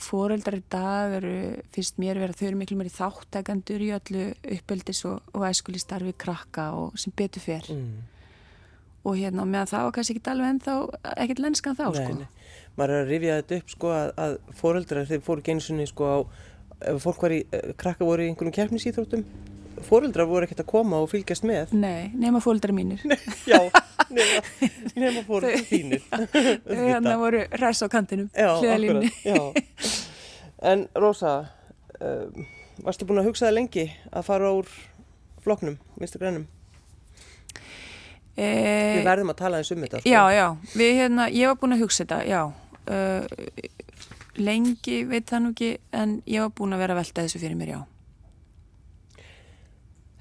fóreldrar 0.00 0.56
í 0.56 0.62
dag 0.72 1.18
eru, 1.18 1.34
fyrst 1.74 1.98
mér 2.00 2.20
vera, 2.22 2.36
þau 2.36 2.46
eru 2.48 2.60
miklu 2.62 2.78
meiri 2.80 2.92
þáttækandur 2.94 3.84
í 3.84 3.90
öllu 3.96 4.24
uppeldis 4.56 5.02
og, 5.08 5.20
og 5.36 5.44
æskuli 5.48 5.82
starfi 5.82 6.14
krakka 6.16 6.70
og 6.78 6.96
sem 7.00 7.12
betur 7.16 7.44
fyrr. 7.44 7.68
Mm. 7.74 8.08
Og 9.02 9.18
hérna, 9.18 9.44
meðan 9.44 9.68
það 9.68 9.84
var 9.88 9.94
kannski 9.96 10.16
ekki 10.16 10.30
alveg 10.30 10.48
en 10.48 10.62
þá, 10.62 10.74
ekkert 11.16 11.42
lenskan 11.42 11.76
þá, 11.76 11.84
nei, 11.90 12.04
sko. 12.06 12.16
Nei. 12.20 12.58
Maður 12.78 12.94
er 12.94 13.04
að 13.04 13.12
rifja 13.12 13.38
þetta 13.40 13.58
upp, 13.58 13.72
sko, 13.74 13.92
að, 13.98 14.12
að 14.24 14.36
fóreldrar, 14.62 15.08
þeir 15.10 15.24
fóru 15.26 15.46
gensunni, 15.48 15.86
sko, 15.90 16.08
á, 16.08 16.18
ef 16.92 17.02
fólk 17.02 17.24
var 17.26 17.34
í, 17.34 17.40
eh, 17.50 17.72
krakka 17.82 18.06
voru 18.06 18.24
í 18.24 18.30
einhvern 18.30 18.54
kjærnisýþróttum, 18.54 19.26
fóreldrar 19.86 20.28
voru 20.28 20.46
ekkert 20.46 20.62
að 20.64 20.70
koma 20.70 21.00
og 21.02 21.10
fylgjast 21.12 21.44
með. 21.48 21.72
Nei, 21.76 22.12
nema 22.18 22.40
fóreldrar 22.44 22.74
mínir. 22.76 23.02
Já, 23.50 23.58
nema, 24.12 24.40
nema 25.02 25.22
fóreldrar 25.26 25.66
þínir. 25.68 26.06
Þannig 26.68 27.12
að 27.12 27.20
voru 27.22 27.42
ræs 27.62 27.82
á 27.84 27.88
kantinum 27.92 28.30
Já, 28.34 28.50
akkurat 28.56 30.00
En 30.62 30.86
Rosa 30.94 31.34
uh, 31.98 32.42
varstu 32.82 33.06
búin 33.08 33.22
að 33.22 33.30
hugsa 33.32 33.48
það 33.48 33.56
lengi 33.58 33.86
að 34.12 34.26
fara 34.28 34.50
úr 34.54 34.68
floknum, 35.42 35.78
minnstu 35.98 36.20
grænum? 36.22 36.46
E... 38.38 38.46
Við 38.46 39.06
verðum 39.08 39.32
að 39.34 39.40
tala 39.42 39.60
eins 39.60 39.72
um 39.74 39.82
þetta 39.82 40.00
sko. 40.00 40.12
Já, 40.12 40.22
já, 40.32 40.46
Við, 40.78 40.92
hérna, 41.02 41.26
ég 41.34 41.50
var 41.50 41.58
búin 41.60 41.76
að 41.76 41.82
hugsa 41.84 42.04
þetta, 42.04 42.20
já. 42.30 42.42
Uh, 42.82 43.72
lengi, 44.38 45.02
veit 45.10 45.26
það 45.28 45.42
nú 45.44 45.56
ekki 45.56 45.72
en 45.98 46.20
ég 46.30 46.46
var 46.46 46.54
búin 46.56 46.76
að 46.76 46.86
vera 46.86 46.96
að 46.96 47.02
velta 47.02 47.26
þessu 47.26 47.42
fyrir 47.42 47.58
mér, 47.58 47.74
já 47.74 47.80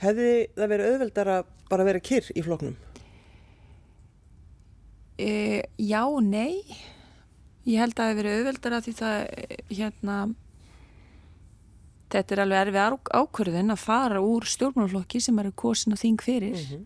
Hefði 0.02 0.30
það 0.58 0.72
verið 0.74 0.92
auðveldar 0.92 1.30
að 1.36 1.52
bara 1.70 1.86
vera 1.86 2.02
kyrr 2.02 2.32
í 2.34 2.44
floknum? 2.46 2.78
E, 5.22 5.34
já, 5.78 6.04
nei. 6.26 6.64
Ég 7.70 7.78
held 7.78 7.94
að 7.94 8.00
það 8.00 8.10
hefði 8.10 8.22
verið 8.22 8.38
auðveldar 8.40 8.76
að 8.78 8.88
því 8.88 8.94
það, 8.98 9.18
hérna, 9.70 10.16
þetta 12.12 12.36
er 12.36 12.44
alveg 12.46 12.62
erfið 12.66 13.10
ákvörðin 13.22 13.76
að 13.76 13.84
fara 13.84 14.22
úr 14.26 14.48
stjórnmálflokki 14.50 15.22
sem 15.22 15.42
eru 15.44 15.52
kosin 15.64 15.94
og 15.96 16.02
þing 16.02 16.24
fyrir 16.26 16.58
mm 16.58 16.66
-hmm. 16.72 16.86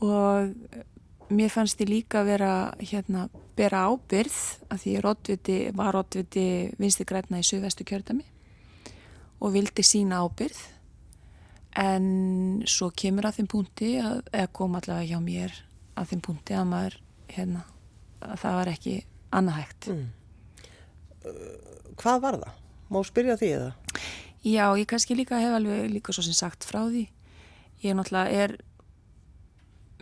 og 0.00 1.34
mér 1.36 1.50
fannst 1.50 1.80
ég 1.80 1.90
líka 1.90 2.20
að 2.20 2.30
vera, 2.32 2.52
hérna, 2.78 3.28
bera 3.56 3.86
ábyrð 3.90 4.38
að 4.70 4.80
því 4.80 4.90
ég 4.96 5.76
var 5.76 5.92
rótviti 5.94 6.72
vinsti 6.78 7.04
græna 7.04 7.38
í 7.38 7.46
söðvestu 7.46 7.84
kjördami 7.84 8.24
og 9.40 9.52
vildi 9.52 9.82
sína 9.82 10.22
ábyrð 10.24 10.75
en 11.76 12.04
svo 12.68 12.90
kemur 12.96 13.28
að 13.28 13.40
þeim 13.40 13.48
punkti 13.52 13.90
að, 14.00 14.20
eða 14.32 14.52
kom 14.58 14.76
allavega 14.78 15.10
hjá 15.10 15.22
mér 15.22 15.56
að 15.96 16.12
þeim 16.12 16.22
punkti 16.28 16.56
að 16.56 16.70
maður 16.70 17.00
hérna, 17.32 17.64
að 18.20 18.38
það 18.44 18.60
var 18.60 18.70
ekki 18.72 18.94
annað 19.36 19.60
hægt 19.62 19.90
mm. 19.92 20.06
Hvað 21.96 22.20
var 22.22 22.36
það? 22.38 22.62
Má 22.92 22.98
spyrja 23.02 23.34
því 23.40 23.48
eða? 23.56 23.70
Já, 24.46 24.66
ég 24.78 24.86
kannski 24.86 25.16
líka 25.18 25.40
hef 25.42 25.56
alveg 25.56 25.88
líka 25.90 26.14
svo 26.14 26.22
sem 26.22 26.36
sagt 26.36 26.66
frá 26.68 26.84
því 26.84 27.08
ég 27.82 27.92
er 27.92 27.98
náttúrulega 27.98 28.44
er 28.44 28.56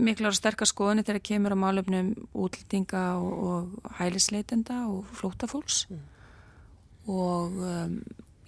miklar 0.05 0.35
sterkar 0.35 0.69
skoðinni 0.69 1.05
þegar 1.07 1.23
kemur 1.29 1.55
á 1.55 1.59
málöfnum 1.59 2.13
útlýtinga 2.35 3.05
og, 3.23 3.33
og 3.47 3.95
hælisleitenda 3.99 4.85
og 4.91 5.07
flótafólks 5.15 5.85
mm. 5.91 6.03
og 7.15 7.59
um, 7.63 7.99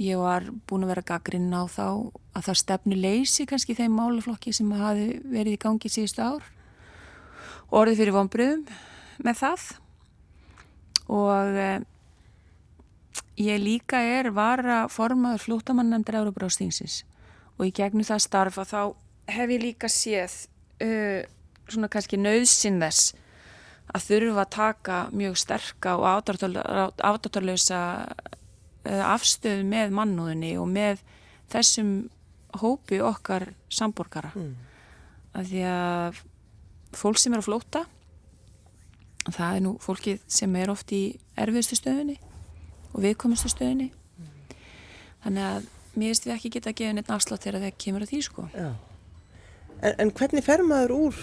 ég 0.02 0.20
var 0.20 0.44
búin 0.68 0.84
að 0.84 0.92
vera 0.92 1.04
gaggrinn 1.08 1.52
á 1.56 1.64
þá 1.64 2.12
að 2.36 2.44
það 2.48 2.60
stefnu 2.60 2.98
leysi 3.00 3.46
kannski 3.48 3.76
þeim 3.76 3.96
málaflokki 3.96 4.52
sem 4.52 4.70
hafi 4.76 5.08
verið 5.24 5.56
í 5.56 5.60
gangi 5.62 5.90
síðustu 5.92 6.24
ár. 6.24 6.44
Og 7.70 7.80
orðið 7.80 8.02
fyrir 8.02 8.16
vonbröðum 8.16 8.64
með 9.24 9.40
það. 9.40 9.66
Og 11.16 11.60
eh, 11.62 11.80
ég 13.40 13.62
líka 13.62 14.02
er 14.04 14.30
var 14.36 14.60
að 14.64 14.92
formaður 14.92 15.46
flótamannendur 15.46 16.20
Európa 16.20 16.50
ástingsins 16.50 17.04
og 17.56 17.70
í 17.70 17.72
gegnum 17.72 18.04
það 18.04 18.24
starfa 18.26 18.66
þá 18.68 18.80
hef 19.32 19.52
ég 19.54 19.62
líka 19.62 19.88
séð 19.88 20.34
uh, 20.84 21.22
svona 21.70 21.88
kannski 21.88 22.18
nöðsinn 22.20 22.82
þess 22.82 23.14
að 23.96 24.08
þurfa 24.10 24.42
að 24.42 24.52
taka 24.52 24.96
mjög 25.14 25.38
sterka 25.40 25.94
og 25.96 26.04
átartalösa 27.00 27.80
Eh, 28.10 28.35
afstöðu 28.86 29.66
með 29.68 29.94
mannúðinni 29.96 30.54
og 30.60 30.70
með 30.70 31.02
þessum 31.52 31.92
hópi 32.60 33.00
okkar 33.04 33.50
samborgara 33.72 34.32
mm. 34.34 34.54
að 35.36 35.52
því 35.52 35.62
að 35.72 36.22
fólk 36.96 37.20
sem 37.20 37.34
er 37.34 37.42
að 37.42 37.48
flóta 37.48 37.84
það 39.26 39.58
er 39.58 39.62
nú 39.64 39.76
fólkið 39.82 40.24
sem 40.30 40.58
er 40.58 40.72
oft 40.72 40.92
í 40.94 41.02
erfiðustu 41.36 41.78
stöðunni 41.80 42.16
og 42.92 43.00
viðkomustu 43.04 43.50
stöðunni 43.52 43.90
þannig 45.24 45.48
að 45.48 45.70
mér 45.96 46.12
finnst 46.12 46.28
við 46.28 46.34
ekki 46.36 46.52
geta 46.56 46.72
að 46.72 46.78
gefa 46.80 46.96
neitt 46.96 47.12
afslátt 47.12 47.46
þegar 47.46 47.64
það 47.64 47.80
kemur 47.82 48.06
að 48.06 48.12
því 48.12 48.20
sko 48.28 48.46
en, 49.82 49.94
en 49.98 50.12
hvernig 50.16 50.46
fer 50.46 50.62
maður 50.66 50.94
úr 50.96 51.20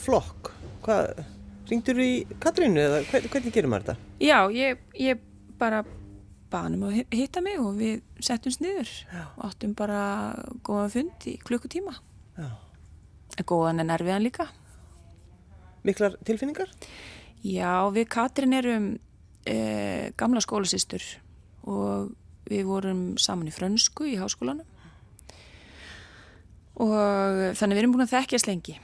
flokk? 0.00 0.52
Hvað, 0.86 1.22
ringdur 1.70 1.98
þú 1.98 2.06
í 2.06 2.16
Katrínu 2.42 2.82
eða 2.82 3.00
hvernig, 3.10 3.30
hvernig 3.32 3.54
gerir 3.56 3.72
maður 3.72 3.88
þetta? 3.88 4.10
Já, 4.22 4.38
ég, 4.54 4.82
ég 5.02 5.22
bara 5.58 5.82
banum 6.56 6.86
að 6.88 7.00
hitta 7.14 7.42
mig 7.44 7.60
og 7.60 7.76
við 7.78 8.00
settumst 8.24 8.62
niður 8.64 8.90
Já. 8.90 9.24
og 9.36 9.42
áttum 9.50 9.74
bara 9.78 10.00
góða 10.66 10.88
fund 10.96 11.28
í 11.28 11.36
klukkutíma 11.44 11.94
Já. 12.36 12.48
góðan 13.44 13.84
en 13.84 13.92
erfiðan 13.94 14.26
líka 14.26 14.48
Miklar 15.86 16.16
tilfinningar? 16.26 16.72
Já, 17.46 17.86
við 17.94 18.08
Katrin 18.10 18.56
erum 18.56 18.86
eh, 19.46 20.10
gamla 20.18 20.42
skólasýstur 20.42 21.04
og 21.66 22.14
við 22.46 22.64
vorum 22.66 23.02
saman 23.20 23.50
í 23.50 23.54
frönsku 23.54 24.08
í 24.10 24.16
háskólanum 24.18 24.66
og 26.82 27.54
þannig 27.56 27.76
við 27.76 27.82
erum 27.82 27.94
búin 27.94 28.04
að 28.04 28.16
þekkjast 28.16 28.50
lengi 28.50 28.76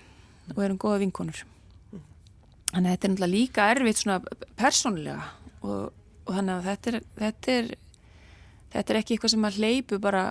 og 0.54 0.62
erum 0.64 0.78
goða 0.80 1.00
vinkonur 1.02 1.42
þannig 2.72 2.86
að 2.86 2.92
þetta 2.94 3.08
er 3.08 3.12
náttúrulega 3.12 3.32
líka 3.34 3.66
erfitt 3.74 4.00
svona 4.00 4.20
persónlega 4.58 5.26
og, 5.60 5.90
og 6.26 6.36
þannig 6.36 6.54
að 6.54 6.68
þetta 6.70 6.92
er, 6.92 6.98
þetta 7.18 7.56
er 7.56 7.72
þetta 8.72 8.92
er 8.92 9.00
ekki 9.00 9.16
eitthvað 9.16 9.34
sem 9.34 9.46
að 9.48 9.58
hleypu 9.60 9.98
bara 10.02 10.24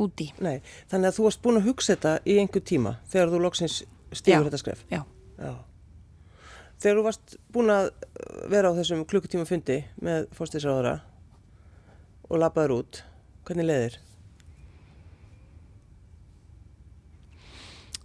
úti. 0.00 0.30
Nei, 0.42 0.58
þannig 0.90 1.10
að 1.10 1.18
þú 1.18 1.26
varst 1.28 1.42
búin 1.44 1.60
að 1.60 1.68
hugsa 1.68 1.94
þetta 1.94 2.14
í 2.26 2.38
einhver 2.42 2.64
tíma 2.66 2.96
þegar 3.12 3.32
þú 3.32 3.40
loksins 3.44 3.80
stífur 4.14 4.48
þetta 4.48 4.62
skref. 4.62 4.84
Já. 4.90 5.02
Já. 5.38 5.52
Þegar 6.82 6.98
þú 6.98 7.04
varst 7.06 7.36
búin 7.54 7.72
að 7.72 7.90
vera 8.50 8.70
á 8.74 8.76
þessum 8.76 9.04
klukkutíma 9.08 9.46
fundi 9.48 9.80
með 10.04 10.26
fórstíðsráðara 10.36 10.96
og 12.30 12.40
lapaður 12.40 12.80
út, 12.80 13.02
hvernig 13.46 13.68
leiðir? 13.68 14.00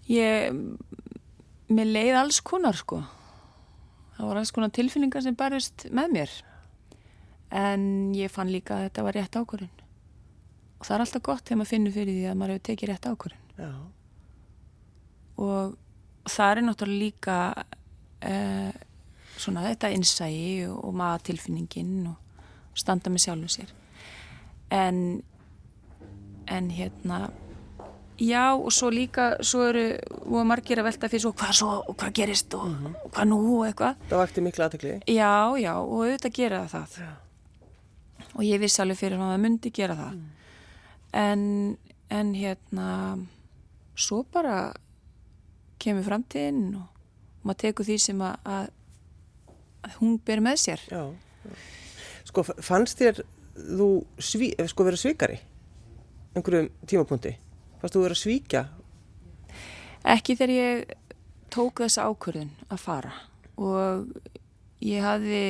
Ég, 0.09 0.55
mér 1.69 1.89
leið 1.89 2.15
alls 2.17 2.39
konar 2.45 2.77
sko. 2.77 3.01
Það 4.17 4.29
voru 4.29 4.41
alls 4.41 4.53
konar 4.53 4.71
tilfinningar 4.75 5.23
sem 5.25 5.37
barist 5.37 5.85
með 5.95 6.15
mér. 6.15 6.37
En 7.51 8.13
ég 8.13 8.31
fann 8.31 8.51
líka 8.51 8.77
að 8.77 8.87
þetta 8.87 9.05
var 9.07 9.17
rétt 9.17 9.37
ákvörðun. 9.39 9.85
Og 10.79 10.85
það 10.85 10.95
er 10.95 11.05
alltaf 11.05 11.25
gott 11.25 11.45
þegar 11.45 11.59
maður 11.59 11.73
finnur 11.73 11.95
fyrir 11.95 12.13
því 12.13 12.27
að 12.29 12.37
maður 12.39 12.53
hefur 12.53 12.67
tekið 12.69 12.91
rétt 12.91 13.09
ákvörðun. 13.09 13.79
Og 15.39 15.77
það 16.29 16.51
er 16.51 16.63
náttúrulega 16.67 17.03
líka 17.03 17.37
uh, 18.29 18.71
svona 19.39 19.65
þetta 19.69 19.91
innsægi 19.95 20.67
og 20.69 20.95
maður 20.95 21.29
tilfinningin 21.31 22.09
og 22.11 22.17
standa 22.77 23.11
með 23.11 23.25
sjálfum 23.25 23.53
sér 23.53 23.75
en 24.69 25.23
en 26.49 26.69
hérna 26.69 27.29
já 28.19 28.53
og 28.53 28.71
svo 28.73 28.89
líka 28.89 29.37
svo 29.41 29.69
eru 29.69 29.85
og 30.25 30.45
margir 30.45 30.81
að 30.81 30.89
velta 30.89 31.09
fyrir 31.09 31.23
svo 31.23 31.31
hvað 31.33 31.55
svo 31.61 31.71
og 31.87 31.95
hvað 31.95 32.13
gerist 32.13 32.53
og, 32.53 32.67
mm 32.67 32.75
-hmm. 32.75 32.95
og 33.05 33.11
hvað 33.11 33.27
nú 33.29 33.39
og 33.59 33.65
eitthvað 33.67 33.95
það 34.09 34.17
vakti 34.17 34.41
miklu 34.41 34.65
aðtökli 34.65 35.01
já 35.07 35.57
já 35.57 35.73
og 35.75 35.99
auðvitað 36.03 36.33
gera 36.33 36.67
það 36.67 36.87
já. 36.99 37.11
Og 38.35 38.43
ég 38.45 38.61
vissi 38.61 38.81
alveg 38.83 38.99
fyrir 38.99 39.19
að 39.19 39.33
það 39.33 39.43
myndi 39.45 39.71
gera 39.75 39.95
það. 39.99 40.17
Mm. 40.17 40.27
en 41.19 41.45
en 42.09 42.33
hérna 42.33 42.87
svo 43.97 44.23
bara 44.33 44.71
kemur 45.79 46.05
framtíðin 46.07 46.73
og 46.79 47.45
maður 47.45 47.61
tekur 47.63 47.87
því 47.87 47.97
sem 48.01 48.23
að, 48.25 48.39
að, 48.49 48.71
að 49.85 49.99
hún 50.01 50.17
ber 50.25 50.41
með 50.43 50.57
sér. 50.63 50.85
Já, 50.89 51.03
já. 51.45 51.53
sko 52.31 52.45
fannst 52.49 52.99
þér 52.99 53.21
þú 53.59 53.89
sví, 54.17 54.51
sko 54.71 54.87
verið 54.87 55.03
svíkari 55.03 55.39
einhverjum 56.35 56.69
tímapunkti? 56.87 57.35
Fannst 57.79 57.95
þú 57.95 58.03
verið 58.03 58.17
að 58.17 58.23
svíkja? 58.23 58.63
Ekki 60.09 60.35
þegar 60.39 60.55
ég 60.55 60.93
tók 61.53 61.81
þessa 61.83 62.07
ákvörðun 62.09 62.51
að 62.69 62.81
fara. 62.81 63.13
Og 63.59 64.07
ég 64.85 65.03
hafði 65.03 65.43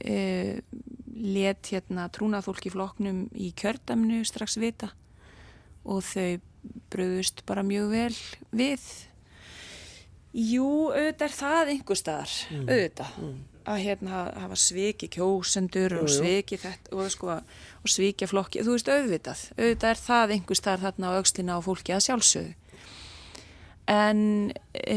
e, 0.00 0.16
let 1.12 1.68
hérna 1.72 2.08
trúnað 2.12 2.48
fólk 2.48 2.66
í 2.68 2.72
floknum 2.72 3.24
í 3.34 3.52
kjördamnu 3.58 4.22
strax 4.28 4.58
vita. 4.60 4.92
Og 5.84 6.02
þau 6.06 6.40
bröðust 6.92 7.42
bara 7.48 7.64
mjög 7.66 7.88
vel 7.92 8.18
við. 8.54 8.84
Jú, 10.32 10.66
auðvitað 10.94 11.26
er 11.26 11.34
það 11.36 11.72
einhver 11.74 11.98
staðar, 11.98 12.36
mm. 12.48 12.68
auðvitað. 12.68 13.16
Mm. 13.20 13.40
Að 13.62 13.82
hérna 13.84 14.22
hafa 14.42 14.56
sviki 14.58 15.06
kjósendur 15.12 15.92
og 16.00 16.08
sviki 16.10 16.56
þetta 16.58 16.96
og, 16.96 17.10
sko, 17.14 17.36
og 17.38 17.92
sviki 17.92 18.26
flokki, 18.26 18.64
þú 18.66 18.74
veist 18.74 18.90
auðvitað 18.90 19.44
auðvitað 19.54 19.92
er 19.92 20.00
það 20.02 20.34
einhvers 20.34 20.64
þar 20.64 20.82
þarna 20.82 21.12
á 21.14 21.16
aukslina 21.20 21.58
á 21.58 21.60
fólki 21.62 21.94
að 21.94 22.04
sjálfsögðu. 22.08 22.56
En 23.92 24.24
e, 24.72 24.96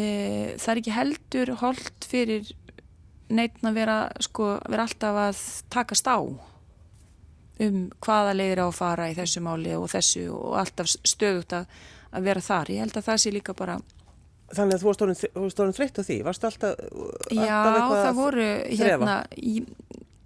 það 0.61 0.71
er 0.71 0.81
ekki 0.81 0.95
heldur 0.95 1.53
holdt 1.61 2.07
fyrir 2.09 2.49
neitin 3.29 3.69
að 3.69 3.79
vera 3.79 3.97
sko, 4.23 4.55
vera 4.69 4.85
alltaf 4.85 5.21
að 5.21 5.41
takast 5.73 6.07
á 6.07 6.17
um 7.65 7.81
hvaða 8.03 8.35
leiðir 8.35 8.63
á 8.63 8.67
að 8.67 8.77
fara 8.77 9.09
í 9.11 9.15
þessu 9.17 9.43
máli 9.45 9.75
og 9.77 9.87
þessu 9.91 10.27
og 10.35 10.57
alltaf 10.59 10.91
stöðut 11.07 11.55
að, 11.55 11.69
að 12.11 12.27
vera 12.29 12.43
þar, 12.43 12.71
ég 12.73 12.83
held 12.83 12.97
að 12.99 13.07
það 13.09 13.21
sé 13.23 13.35
líka 13.35 13.55
bara 13.57 13.77
Þannig 14.55 14.75
að 14.75 14.83
þú 14.83 14.87
varst 15.41 15.59
orðin 15.59 15.73
þreytt 15.73 15.95
á 15.97 16.03
því, 16.05 16.15
varst 16.25 16.43
alltaf, 16.45 16.75
alltaf 16.77 17.31
já, 17.33 17.55
eitthvað 17.65 18.01
það 18.03 18.17
voru, 18.19 18.49
hérna, 18.69 19.15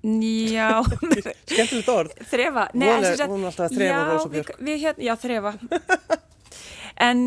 já, 0.04 0.68
skemmtilegt 1.54 1.92
orð, 1.94 2.18
þrefa, 2.28 2.66
nei, 2.74 2.90
hún 2.90 3.08
er, 3.08 3.24
hún 3.32 3.46
er 3.46 3.52
alltaf 3.52 3.70
að 3.70 3.78
þrefa 3.78 4.18
Björk. 4.34 4.52
Við, 4.60 4.66
við, 4.68 4.82
hérna, 4.84 5.06
já, 5.08 5.14
þrefa, 5.24 5.54
en, 7.08 7.24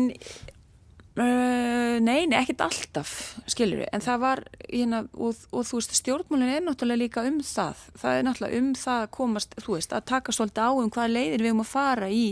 uh, 1.19 1.97
nei, 2.03 2.23
nei, 2.29 2.37
ekkert 2.39 2.63
alltaf, 2.65 3.11
skiljur 3.51 3.83
við, 3.83 3.89
en 3.93 4.03
það 4.05 4.23
var, 4.23 4.43
hérna, 4.69 5.03
og, 5.13 5.43
og 5.53 5.67
þú 5.69 5.79
veist, 5.79 5.95
stjórnmálinn 5.99 6.55
er 6.55 6.65
náttúrulega 6.65 7.03
líka 7.03 7.25
um 7.29 7.39
það, 7.45 7.85
það 8.01 8.17
er 8.17 8.27
náttúrulega 8.29 8.63
um 8.63 8.73
það 8.79 9.05
að 9.05 9.13
komast, 9.19 9.55
þú 9.61 9.77
veist, 9.77 9.93
að 9.93 10.09
taka 10.13 10.35
svolítið 10.35 10.65
á 10.65 10.71
um 10.73 10.91
hvaða 10.93 11.13
leiðir 11.13 11.45
við 11.45 11.55
um 11.55 11.63
að 11.63 11.71
fara 11.73 12.09
í, 12.09 12.25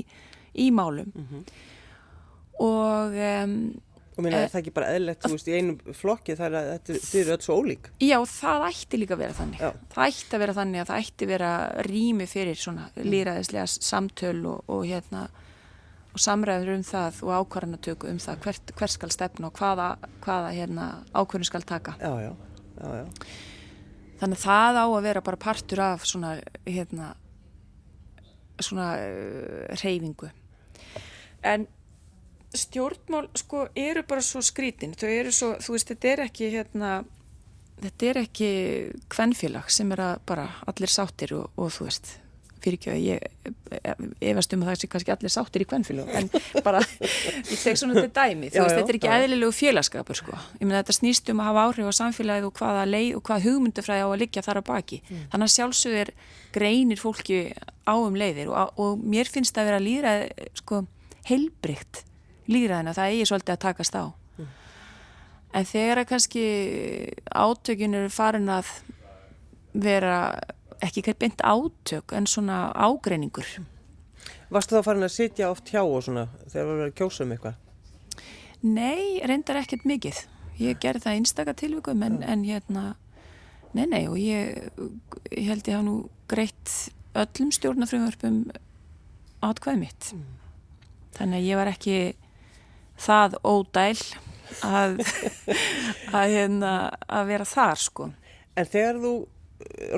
í 0.53 0.67
málum 0.75 1.13
mm 1.13 1.29
-hmm. 1.29 1.47
og, 2.67 3.17
um, 3.29 3.55
Og 4.11 4.25
mér 4.25 4.33
er 4.35 4.49
það 4.51 4.59
ekki 4.59 4.73
bara 4.75 4.89
eðlert, 4.91 5.21
þú 5.23 5.31
veist, 5.31 5.47
í 5.47 5.53
einum 5.55 5.93
flokki 5.95 6.35
þar 6.35 6.57
að 6.59 6.65
þetta 6.71 7.19
eru 7.21 7.31
öll 7.35 7.45
svo 7.45 7.55
ólík. 7.61 7.87
Já, 8.03 8.17
það 8.27 8.65
ætti 8.67 8.99
líka 8.99 9.15
að 9.15 9.21
vera 9.23 9.37
þannig. 9.37 9.61
Já. 9.63 9.71
Það 9.93 10.07
ætti 10.07 10.35
að 10.35 10.43
vera 10.43 10.55
þannig 10.57 10.81
að 10.81 10.89
það 10.89 11.05
ætti 11.05 11.25
að 11.25 11.31
vera 11.31 11.51
rými 11.87 12.27
fyrir 12.27 12.59
svona 12.59 12.89
líraðislega 12.97 13.65
samtöl 13.71 14.45
og, 14.51 14.59
og 14.67 14.83
hérna 14.85 15.23
og 16.11 16.19
samræður 16.19 16.73
um 16.75 16.83
það 16.85 17.21
og 17.25 17.33
ákvarðanatöku 17.39 18.09
um 18.11 18.19
það 18.19 18.43
hvert, 18.45 18.73
hver 18.77 18.91
skal 18.91 19.13
stefna 19.13 19.49
og 19.49 19.59
hvaða, 19.59 19.87
hvaða 20.25 20.53
hérna, 20.55 20.87
ákvarðin 21.15 21.49
skal 21.49 21.65
taka. 21.67 21.95
Já, 22.01 22.11
já, 22.25 22.31
já, 22.81 22.87
já. 23.01 23.27
Þannig 24.21 24.37
að 24.37 24.45
það 24.45 24.79
á 24.83 24.85
að 24.85 25.03
vera 25.07 25.25
bara 25.25 25.41
partur 25.41 25.81
af 25.81 26.03
svona, 26.05 26.35
hérna, 26.67 27.13
svona 28.61 28.89
uh, 29.01 29.77
reyfingu. 29.81 30.29
En 31.41 31.65
stjórnmál 32.53 33.29
sko 33.39 33.65
eru 33.75 34.03
bara 34.07 34.21
svo 34.25 34.43
skrítin 34.43 34.93
þau 34.99 35.09
eru 35.09 35.31
svo, 35.33 35.53
þú 35.63 35.75
veist, 35.77 35.93
þetta 35.93 36.11
er 36.11 36.23
ekki 36.25 36.49
hérna, 36.51 36.91
þetta 37.79 38.09
er 38.09 38.19
ekki 38.25 38.49
kvennfélag 39.11 39.71
sem 39.71 39.91
er 39.95 40.03
að 40.09 40.25
bara 40.27 40.49
allir 40.67 40.91
sáttir 40.91 41.33
og, 41.37 41.47
og 41.55 41.71
þú 41.71 41.87
veist 41.87 42.11
fyrir 42.61 42.77
ekki 42.77 42.91
að 42.93 42.99
ég 43.05 43.31
efast 44.21 44.53
um 44.53 44.63
að 44.63 44.69
það 44.69 44.79
sé 44.81 44.89
kannski 44.91 45.13
allir 45.13 45.33
sáttir 45.33 45.63
í 45.63 45.67
kvennfélag 45.69 46.11
en 46.19 46.29
bara, 46.65 46.81
ég 46.81 47.57
tek 47.57 47.79
svona 47.79 47.97
þetta 47.97 48.25
dæmi 48.27 48.51
þú 48.51 48.65
veist, 48.65 48.77
þetta 48.77 48.93
er 48.93 48.99
ekki 48.99 49.11
eðlilegu 49.15 49.55
félagskapur 49.57 50.19
sko 50.19 50.35
ég 50.59 50.63
meina 50.67 50.81
þetta 50.81 50.97
snýst 50.97 51.31
um 51.33 51.41
að 51.41 51.49
hafa 51.49 51.65
áhrif 51.67 51.89
á 51.89 51.93
samfélagið 52.01 52.47
og 52.49 52.55
hvaða 52.59 52.85
leið 52.89 53.11
og 53.17 53.25
hvaða 53.29 53.45
hugmyndafræði 53.47 54.05
á 54.05 54.09
að 54.09 54.21
liggja 54.21 54.45
þar 54.45 54.61
að 54.61 54.67
baki 54.69 55.01
mm. 55.01 55.25
þannig 55.33 55.49
að 55.49 55.55
sjálfsögur 55.55 56.13
greinir 56.55 57.01
fólki 57.01 57.41
á 57.87 57.95
um 57.97 58.17
leiðir 58.21 58.53
og, 58.53 58.77
og 58.77 59.01
mér 59.01 59.31
finnst 59.31 59.55
það 59.55 59.63
að 59.63 59.71
vera 59.71 59.83
líra 59.87 60.15
sko 60.61 60.83
heilbrygt 61.29 62.05
líðræðina, 62.51 62.95
það 62.97 63.13
eigi 63.13 63.29
svolítið 63.29 63.55
að 63.55 63.61
takast 63.65 63.97
á 63.97 64.05
mm. 64.05 64.49
en 65.57 65.69
þegar 65.69 66.03
að 66.03 66.09
kannski 66.13 66.47
átökin 67.31 68.01
eru 68.01 68.13
farin 68.13 68.51
að 68.51 68.73
vera 69.71 70.17
ekki 70.81 71.01
eitthvað 71.01 71.19
beint 71.23 71.43
átök 71.45 72.15
en 72.17 72.27
svona 72.29 72.63
ágreiningur 72.75 73.47
Varstu 74.51 74.77
þá 74.77 74.85
farin 74.85 75.07
að 75.07 75.15
sitja 75.15 75.49
oft 75.51 75.69
hjá 75.71 75.81
og 75.81 76.01
svona 76.05 76.27
þegar 76.51 76.67
þú 76.67 76.73
verið 76.75 76.87
að 76.89 76.97
kjósa 76.99 77.25
um 77.25 77.35
eitthvað? 77.35 77.59
Nei, 78.61 79.21
reyndar 79.25 79.61
ekkert 79.61 79.85
mikið 79.89 80.23
ég 80.61 80.81
gerði 80.81 81.05
það 81.05 81.19
einstakar 81.19 81.57
tilvíkum 81.57 82.03
en, 82.05 82.19
en 82.21 82.43
hérna, 82.45 82.83
nei 83.77 83.85
nei 83.89 84.03
og 84.09 84.17
ég, 84.21 84.67
ég 85.31 85.47
held 85.49 85.69
ég 85.69 85.77
hafa 85.77 85.87
nú 85.87 85.95
greitt 86.31 86.75
öllum 87.17 87.53
stjórnafröðumörpum 87.55 88.43
átkvæð 89.41 89.79
mitt 89.81 90.11
mm. 90.13 90.27
þannig 91.17 91.39
að 91.39 91.47
ég 91.49 91.61
var 91.61 91.71
ekki 91.71 91.95
það 93.01 93.39
ódæl 93.41 93.97
að, 94.59 94.99
að, 96.17 96.33
hérna, 96.35 96.73
að 97.07 97.29
vera 97.31 97.47
þar 97.47 97.81
sko. 97.81 98.09
En 98.59 98.67
þegar 98.67 98.99
þú, 99.01 99.13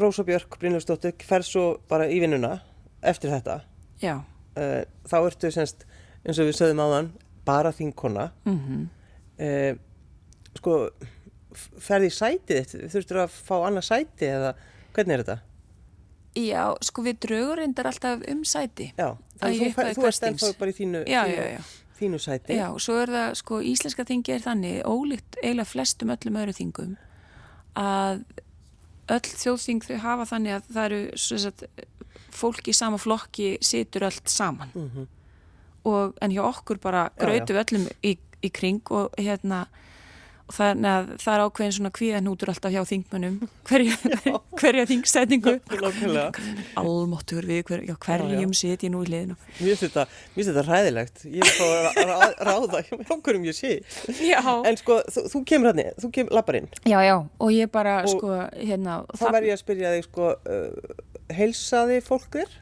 Rósa 0.01 0.23
Björk 0.27 0.57
Brynjarsdóttir, 0.59 1.13
fer 1.23 1.43
svo 1.45 1.77
bara 1.89 2.07
í 2.09 2.19
vinnuna 2.23 2.59
eftir 3.03 3.31
þetta, 3.33 3.61
Já, 4.01 4.17
uh, 4.57 4.83
þá 5.09 5.17
ertu 5.27 5.51
semst, 5.51 5.85
eins 6.25 6.39
og 6.39 6.47
við 6.49 6.57
sögðum 6.59 6.83
áðan, 6.85 7.11
bara 7.45 7.71
þínkona. 7.75 8.29
mhm. 8.45 8.83
Uh, 9.39 9.73
sko, 10.55 10.75
f- 11.53 11.71
ferði 11.81 12.07
í 12.11 12.13
sætið 12.13 12.59
þitt, 12.61 12.91
þurftur 12.93 13.17
að 13.23 13.31
fá 13.33 13.55
annað 13.65 13.87
sæti 13.89 14.27
eða 14.29 14.51
hvernig 14.93 15.13
er 15.17 15.23
þetta? 15.23 15.37
Já, 16.37 16.63
sko 16.81 17.03
við 17.05 17.17
draugur 17.27 17.59
reyndar 17.61 17.85
alltaf 17.89 18.21
um 18.29 18.43
sæti. 18.45 18.91
Já, 18.97 19.11
þannig 19.41 19.73
þú, 19.75 19.87
þú 19.97 20.05
kastings. 20.05 20.43
ennþá 20.43 20.59
bara 20.59 20.71
í 20.71 20.77
þínu, 20.77 21.01
Já, 21.09 21.23
þínu, 21.25 21.35
já, 21.35 21.49
já. 21.57 21.63
þínu 21.99 22.19
sæti. 22.23 22.55
Já, 22.57 22.67
svo 22.85 22.95
er 23.01 23.11
það, 23.17 23.33
sko, 23.41 23.59
íslenska 23.73 24.05
þingi 24.09 24.33
er 24.37 24.45
þannig, 24.45 24.79
ólíkt 24.85 25.37
eiginlega 25.43 25.69
flestum 25.73 26.13
öllum 26.15 26.39
öðru 26.41 26.55
þingum, 26.57 26.95
að 27.77 28.23
öll 29.11 29.27
þjóðþing 29.27 29.83
þau 29.87 29.97
hafa 30.03 30.27
þannig 30.29 30.55
að 30.57 30.69
það 30.75 30.85
eru, 30.85 31.01
að 31.49 31.65
fólk 32.33 32.67
í 32.67 32.75
sama 32.75 32.99
flokki 33.01 33.49
situr 33.61 34.07
allt 34.07 34.29
saman. 34.31 34.71
Mhm. 34.73 35.07
Og, 35.83 36.13
en 36.21 36.31
hjá 36.31 36.43
okkur 36.47 36.79
bara 36.79 37.09
við 37.51 37.59
öllum 37.59 37.87
í, 38.07 38.17
í 38.39 38.49
kring 38.49 38.81
og 38.95 39.11
hérna, 39.19 39.65
og 40.43 40.55
þannig 40.57 40.89
að 40.89 41.11
það 41.23 41.33
er 41.33 41.41
ákveðin 41.47 41.73
svona 41.77 41.91
kvíðanútur 41.95 42.49
alltaf 42.51 42.73
hjá 42.73 42.81
þingmönnum, 42.89 43.35
hverja, 43.69 43.95
hverja 44.59 44.85
þingsetningu. 44.89 45.53
Almáttur 46.79 47.47
við 47.47 47.61
hver, 47.69 47.83
já, 47.87 47.95
hverjum 48.03 48.55
sit 48.57 48.83
ég 48.83 48.91
nú 48.91 49.03
í 49.05 49.09
liðinu. 49.11 49.37
Mér 49.59 49.69
finnst 49.71 49.85
þetta, 49.87 50.05
þetta 50.35 50.65
ræðilegt. 50.67 51.23
Ég 51.31 51.47
er 51.47 51.55
bara 51.61 51.93
að 51.93 52.09
rá- 52.11 52.43
ráða 52.49 52.83
hjá 52.89 52.97
hverjum 53.27 53.47
ég 53.47 53.57
sé. 53.57 53.73
Já. 54.19 54.41
En 54.67 54.79
sko, 54.81 54.99
þú, 55.15 55.25
þú 55.31 55.43
kemur 55.53 55.71
hann, 55.71 55.83
þú 56.03 56.11
kemur 56.19 56.37
lapparinn. 56.39 56.67
Já, 56.83 56.99
já, 57.07 57.15
og 57.23 57.55
ég 57.55 57.71
bara, 57.73 58.01
Og 58.03 58.17
sko, 58.17 58.35
hérna... 58.59 58.99
Þá 59.15 59.25
verð 59.37 59.49
ég 59.51 59.57
að 59.57 59.63
spyrja 59.63 59.95
þig, 59.95 60.09
sko, 60.09 60.33
uh, 60.43 61.05
heilsaði 61.39 62.01
fólk 62.03 62.27
þér? 62.35 62.59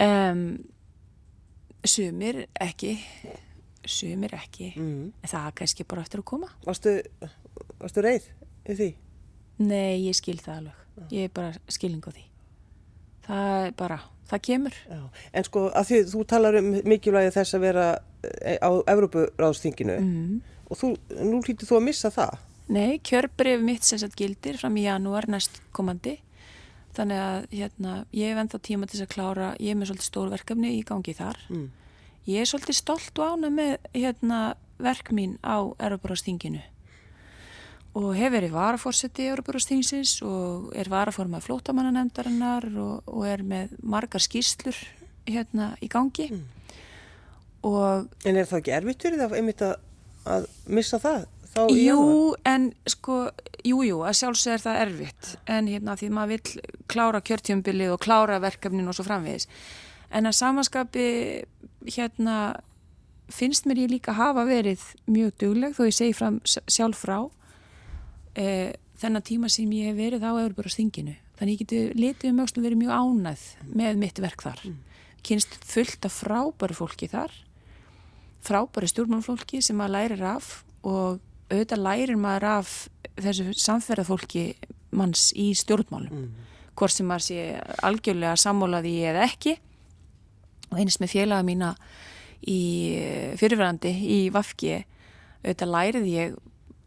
Um, 0.00 0.44
sumir 1.84 2.44
ekki, 2.60 2.94
sumir 3.90 4.34
ekki, 4.36 4.72
Mm. 4.76 5.12
en 5.22 5.28
það 5.28 5.46
er 5.46 5.52
kannski 5.60 5.84
bara 5.88 6.02
eftir 6.02 6.20
að 6.20 6.24
koma. 6.24 6.48
Varstu, 6.66 6.94
varstu 7.80 8.02
reið 8.02 8.28
í 8.68 8.76
því? 8.78 8.94
Nei, 9.58 10.00
ég 10.08 10.14
skil 10.16 10.38
það 10.38 10.56
alveg. 10.58 10.76
Ég 11.10 11.24
er 11.24 11.28
bara 11.34 11.52
skilning 11.68 12.02
á 12.04 12.10
því. 12.12 12.24
Það 13.26 13.66
er 13.66 13.72
bara, 13.76 13.98
það 14.30 14.40
kemur. 14.48 14.74
Já. 14.90 15.00
En 15.34 15.44
sko, 15.44 15.66
að 15.70 15.86
því 15.90 15.98
þú 16.12 16.24
talar 16.26 16.56
um 16.60 16.70
mikilvægi 16.84 17.32
þess 17.36 17.54
að 17.54 17.60
vera 17.66 17.86
eh, 18.42 18.58
á 18.60 18.70
Evrópuráðsþinginu 18.92 19.98
Mm. 20.00 20.40
og 20.70 20.76
þú, 20.78 20.96
nú 21.24 21.40
hlýttu 21.42 21.66
þú 21.68 21.76
að 21.78 21.84
missa 21.86 22.10
það. 22.10 22.38
Nei, 22.68 22.98
kjörbrif 22.98 23.62
mitt 23.62 23.82
sem 23.82 23.98
sagt 23.98 24.16
gildir 24.16 24.56
fram 24.58 24.76
í 24.76 24.84
janúar 24.84 25.26
næst 25.28 25.60
komandi. 25.72 26.18
Þannig 26.94 27.18
að 27.22 27.48
hérna, 27.54 28.04
ég 28.12 28.30
hef 28.34 28.38
ennþá 28.44 28.58
tíma 28.66 28.86
til 28.88 28.98
þess 29.00 29.06
að 29.06 29.14
klára, 29.14 29.48
ég 29.60 29.70
er 29.70 29.76
með 29.78 29.90
svolítið 29.90 30.08
stór 30.10 30.30
verkefni 30.30 30.72
í 30.78 30.84
gangi 30.84 31.14
þar. 31.14 31.36
Mm. 31.50 31.70
Ég 32.28 32.42
er 32.42 32.48
svolítið 32.48 32.76
stolt 32.76 33.18
og 33.18 33.36
ána 33.36 33.48
með 33.52 33.78
hérna, 33.94 34.40
verk 34.80 35.12
mín 35.16 35.38
á 35.44 35.60
Európarásþinginu 35.80 36.60
og 37.98 38.12
hef 38.14 38.30
verið 38.32 38.54
varafórseti 38.54 39.26
Európarásþingsins 39.26 40.20
og 40.22 40.70
er 40.78 40.88
varaformað 40.92 41.48
flótamannanemdarinnar 41.48 42.68
og, 42.78 43.08
og 43.10 43.26
er 43.26 43.42
með 43.42 43.74
margar 43.82 44.22
skýrslur 44.22 44.78
hérna 45.26 45.74
í 45.82 45.90
gangi 45.90 46.30
Mm. 46.30 46.46
og 47.66 48.08
En 48.24 48.36
er 48.36 48.46
það 48.46 48.58
ekki 48.60 48.72
erfitt 48.76 49.02
fyrir 49.02 49.18
það 49.18 49.36
einmitt 49.36 49.62
að, 49.62 49.74
að 50.24 50.46
missa 50.66 50.98
það? 51.02 51.26
Þá 51.50 51.62
í 51.66 51.82
jú, 51.82 52.34
en 52.46 52.70
sko, 52.86 53.16
jú, 53.66 53.82
jú, 53.82 54.02
að 54.06 54.18
sjálfsög 54.20 54.54
er 54.54 54.62
það 54.62 54.82
erfitt 54.84 55.30
en 55.50 55.66
hérna 55.66 55.96
því 55.98 56.10
maður 56.14 56.36
vill 56.36 56.62
klára 56.86 57.20
kjörtjömbilið 57.20 57.96
og 57.96 58.00
klára 58.00 58.38
verkefnin 58.40 58.86
og 58.86 58.94
svo 58.94 59.04
framvegis 59.08 59.48
en 60.10 60.30
að 60.30 60.38
samanskapi 60.38 61.08
hérna 61.86 62.36
finnst 63.30 63.66
mér 63.68 63.84
ég 63.84 63.92
líka 63.94 64.14
hafa 64.18 64.44
verið 64.48 64.82
mjög 65.06 65.34
dugleg 65.40 65.76
þó 65.76 65.84
ég 65.86 65.96
segi 65.96 66.16
fram 66.16 66.40
sjálf 66.44 67.04
frá. 67.04 67.18
E, 68.34 68.74
þennan 69.00 69.26
tíma 69.26 69.50
sem 69.52 69.70
ég 69.74 69.90
hef 69.90 69.98
verið 69.98 70.26
á 70.26 70.32
Európarastinginu 70.34 71.16
þannig 71.38 71.54
ég 71.56 71.62
geti 71.64 71.80
litið 71.96 72.32
um 72.34 72.42
aukslu 72.42 72.64
verið 72.64 72.82
mjög 72.82 72.96
ánæð 73.00 73.44
með 73.70 74.02
mitt 74.02 74.18
verk 74.20 74.42
þar. 74.44 74.64
Kynst 75.24 75.56
fullt 75.64 76.04
af 76.04 76.18
frábæru 76.20 76.76
fólki 76.76 77.08
þar 77.08 77.32
frábæru 78.44 78.88
stjórnmálfólki 78.88 79.60
sem 79.64 79.76
maður 79.78 79.96
lærir 79.96 80.22
af 80.24 80.52
og 80.86 81.20
auðvitað 81.50 81.82
lærir 81.84 82.20
maður 82.20 82.46
af 82.54 82.74
þessu 83.20 83.50
samferðafólki 83.58 84.44
manns 84.96 85.30
í 85.36 85.52
stjórnmálum. 85.54 86.10
Mm. 86.10 86.46
hvort 86.74 86.94
sem 86.94 87.06
maður 87.06 87.26
sé 87.26 87.40
algjörlega 87.84 88.36
sammálaði 88.40 88.94
eða 89.10 89.26
ekki 89.26 89.58
og 90.70 90.78
eins 90.80 91.00
með 91.02 91.14
félaga 91.14 91.46
mína 91.46 91.74
í 92.48 92.60
fyrirverandi 93.40 93.90
í 93.90 94.20
Vafki 94.32 94.78
auðvitað 95.44 95.74
lærið 95.74 96.06
ég 96.10 96.38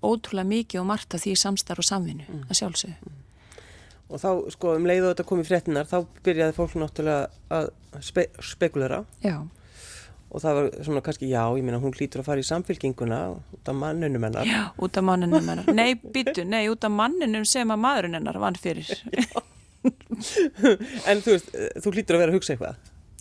ótrúlega 0.04 0.50
mikið 0.50 0.82
og 0.82 0.88
margt 0.90 1.16
af 1.16 1.24
því 1.24 1.36
samstarf 1.40 1.84
og 1.84 1.88
samvinnu 1.88 2.44
að 2.50 2.58
sjálfsögðu. 2.60 3.14
Og 4.14 4.22
þá, 4.22 4.30
sko, 4.54 4.76
um 4.78 4.86
leið 4.86 5.08
og 5.08 5.14
þetta 5.14 5.26
kom 5.30 5.42
í 5.42 5.48
fréttinar, 5.48 5.88
þá 5.90 6.04
byrjaði 6.26 6.56
fólk 6.58 6.76
náttúrulega 6.78 7.30
að 7.56 7.70
spe 8.04 8.28
spekulera 8.46 9.00
Já, 9.24 9.40
og 10.34 10.42
það 10.42 10.58
var 10.58 10.68
svona 10.86 11.02
kannski, 11.06 11.30
já, 11.30 11.42
ég 11.58 11.66
meina, 11.66 11.80
hún 11.82 11.94
hlýtur 11.94 12.24
að 12.24 12.28
fara 12.28 12.42
í 12.42 12.48
samfélkinguna 12.48 13.20
út 13.54 13.70
af 13.70 13.78
mannunum 13.78 14.24
hennar. 14.28 14.50
já, 14.50 14.64
út 14.82 14.98
af 14.98 15.06
mannunum 15.06 15.50
hennar. 15.50 15.70
Nei, 15.74 15.94
byttu, 15.96 16.46
nei, 16.50 16.66
út 16.74 16.84
af 16.84 16.94
mannunum 16.94 17.46
sem 17.46 17.70
að 17.70 17.84
maðurinn 17.86 18.18
hennar 18.20 18.40
vann 18.42 18.58
fyrir. 18.60 18.90
En 19.84 21.20
þú 21.20 21.34
veist, 21.34 21.50
eh, 21.52 21.74
þú 21.84 21.92
hlýtur 21.92 22.16
að 22.16 22.22
vera 22.22 22.32
að 22.32 22.38
hugsa 22.38 22.54
eitthvað. 22.54 22.78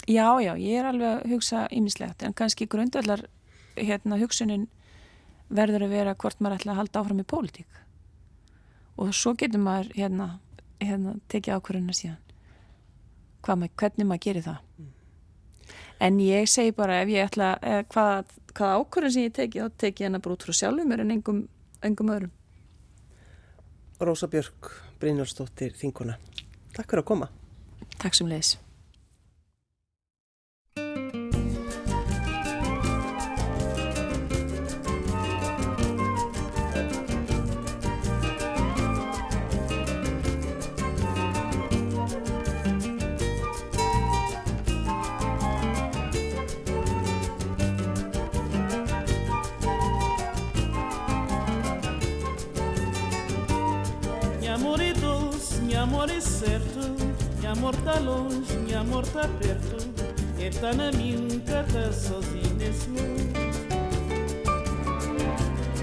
Já, 0.09 0.35
já, 0.43 0.55
ég 0.59 0.81
er 0.81 0.88
alveg 0.91 1.09
að 1.23 1.31
hugsa 1.31 1.67
ýmislegt 1.71 2.23
en 2.27 2.35
kannski 2.35 2.67
grundvallar 2.67 3.23
hérna, 3.77 4.19
hugsunin 4.19 4.65
verður 5.53 5.85
að 5.87 5.93
vera 5.95 6.15
hvort 6.19 6.41
maður 6.43 6.59
ætla 6.59 6.73
að 6.73 6.81
halda 6.81 7.03
áfram 7.03 7.21
í 7.23 7.27
pólitík. 7.29 7.79
Og 8.99 9.12
svo 9.15 9.35
getur 9.38 9.62
maður 9.62 9.93
hérna, 9.95 10.27
hérna 10.83 11.15
tekið 11.31 11.55
ákvörðuna 11.59 11.95
síðan. 11.95 12.19
Maður- 13.47 13.71
hvernig 13.79 14.07
maður 14.09 14.25
gerir 14.27 14.43
það. 14.43 14.59
En 16.01 16.19
ég 16.19 16.49
segi 16.51 16.73
bara 16.75 17.01
ef 17.03 17.09
ég 17.09 17.29
ætla 17.31 17.59
eða 17.62 17.85
hvað, 17.95 18.35
hvað 18.55 18.75
ákvörðun 18.83 19.12
sem 19.12 19.23
ég 19.29 19.33
teki 19.38 19.61
þá 19.62 19.71
teki 19.79 20.03
ég 20.03 20.07
hennar 20.09 20.21
bara 20.21 20.35
út 20.35 20.43
frá 20.43 20.53
sjálfum 20.53 20.93
en 20.93 21.11
engum, 21.11 21.49
engum 21.83 22.11
öðrum. 22.11 22.31
Rósa 24.01 24.27
Björk, 24.27 24.73
Brynjólfsdóttir, 24.99 25.73
þinkona. 25.79 26.19
Takk 26.75 26.90
fyrir 26.90 27.05
að 27.05 27.11
koma. 27.13 27.29
Takk 28.03 28.15
sem 28.19 28.27
leiðis 28.27 28.57
certo 56.45 56.81
Minha 57.38 57.53
amor 57.53 57.75
tá 57.77 57.99
longe, 57.99 58.57
minha 58.65 58.81
amor 58.81 59.07
tá 59.07 59.29
perto 59.29 59.77
Ele 60.38 60.59
tá 60.59 60.73
na 60.73 60.90
minha, 60.93 61.19
nunca 61.19 61.65
tá 61.73 61.93
sozinho 61.93 62.55
nesse 62.59 62.88
mundo 62.88 63.33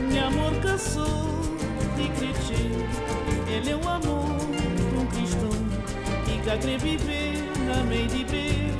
Minha 0.10 0.28
amor 0.28 0.54
caçou 0.62 1.40
e 1.98 2.10
crente 2.18 2.54
Ele 3.48 3.72
é 3.72 3.76
um 3.76 3.88
amor, 3.88 4.26
um 5.00 5.06
cristão 5.08 5.50
Que 6.26 6.38
cá 6.46 6.58
quer 6.58 6.78
viver 6.80 7.44
na 7.66 7.84
meio 7.84 8.08
de 8.08 8.26
breu 8.26 8.76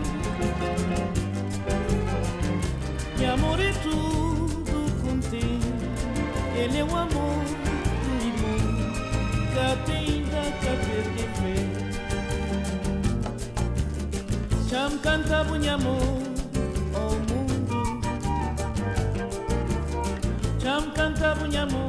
Meu 3.18 3.34
amor 3.34 3.60
é 3.60 3.72
tudo 3.84 5.02
contém 5.02 5.60
Ele 6.56 6.78
é 6.78 6.84
um 6.84 6.96
amor 6.96 7.44
do 8.04 8.12
irmão 8.26 8.60
Que 9.54 9.92
tem 9.92 10.24
da 10.26 10.44
cadeira 10.60 11.20
fé. 11.36 11.40
Cham 11.40 11.69
chamcanta 14.80 15.44
bunyamu 15.48 15.94
oh 17.00 17.16
mungu. 17.28 17.80
Chamcanta 20.64 21.30
bunyamu 21.40 21.82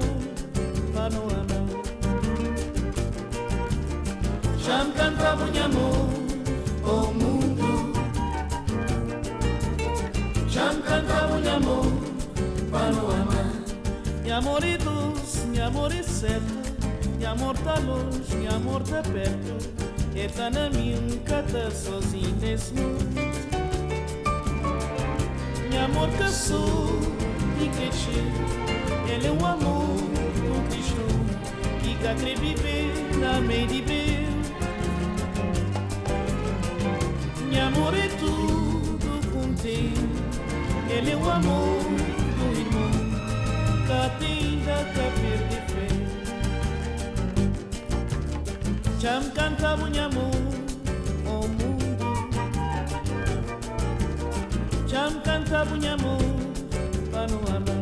panoama 0.95 1.59
chamcanta 4.65 5.31
bunyamu 5.39 5.87
oh 6.93 7.07
mungu. 7.21 7.71
Chamcanta 10.55 11.19
bunyamu 11.31 11.77
panoama 12.73 13.41
Nh'amoritos, 14.27 15.31
nh'amores 15.55 16.09
certo, 16.21 16.59
nh'amor 17.21 17.55
da 17.65 17.75
longe, 17.87 18.35
nh'amor 18.43 18.83
da 18.91 19.01
perto. 19.13 19.90
Ele 20.21 20.29
tá 20.35 20.51
na 20.51 20.69
minha 20.69 20.99
tá 21.25 21.71
sozinho 21.71 22.37
nesse 22.43 22.75
mundo. 22.75 23.09
Minha 25.71 25.87
amor 25.87 26.11
caçou 26.19 27.01
e 27.59 27.67
cresceu. 27.71 28.27
Ele 29.11 29.29
é 29.29 29.33
um 29.33 29.47
amor 29.47 29.97
do 29.97 30.69
Cristo 30.69 31.07
que 31.83 31.95
quer 31.95 32.17
viver 32.17 32.93
na 33.19 33.41
meio 33.41 33.67
de. 33.67 34.29
Minha 37.49 37.69
amor 37.69 37.95
é 37.95 38.09
tudo 38.19 39.27
contigo. 39.33 40.07
Ele 40.91 41.13
é 41.13 41.17
o 41.17 41.31
amor 41.31 41.90
munyamu 49.77 50.25
oh 51.27 51.41
omundu 51.45 52.11
chamkanta 54.91 55.65
bunyamu 55.69 56.15
pano 57.13 57.37
wana. 57.47 57.75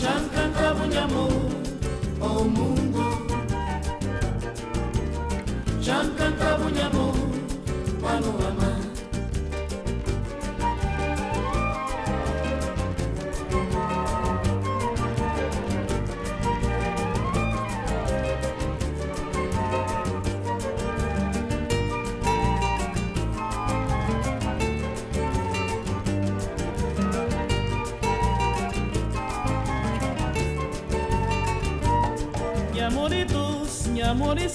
Chamkanta 0.00 0.66
bunyamu 0.78 1.24
omundu 2.20 3.00
oh 3.00 3.14
chamkanta 5.84 6.48
bunyamu 6.60 7.06
pano 8.02 8.30
wana. 8.40 8.73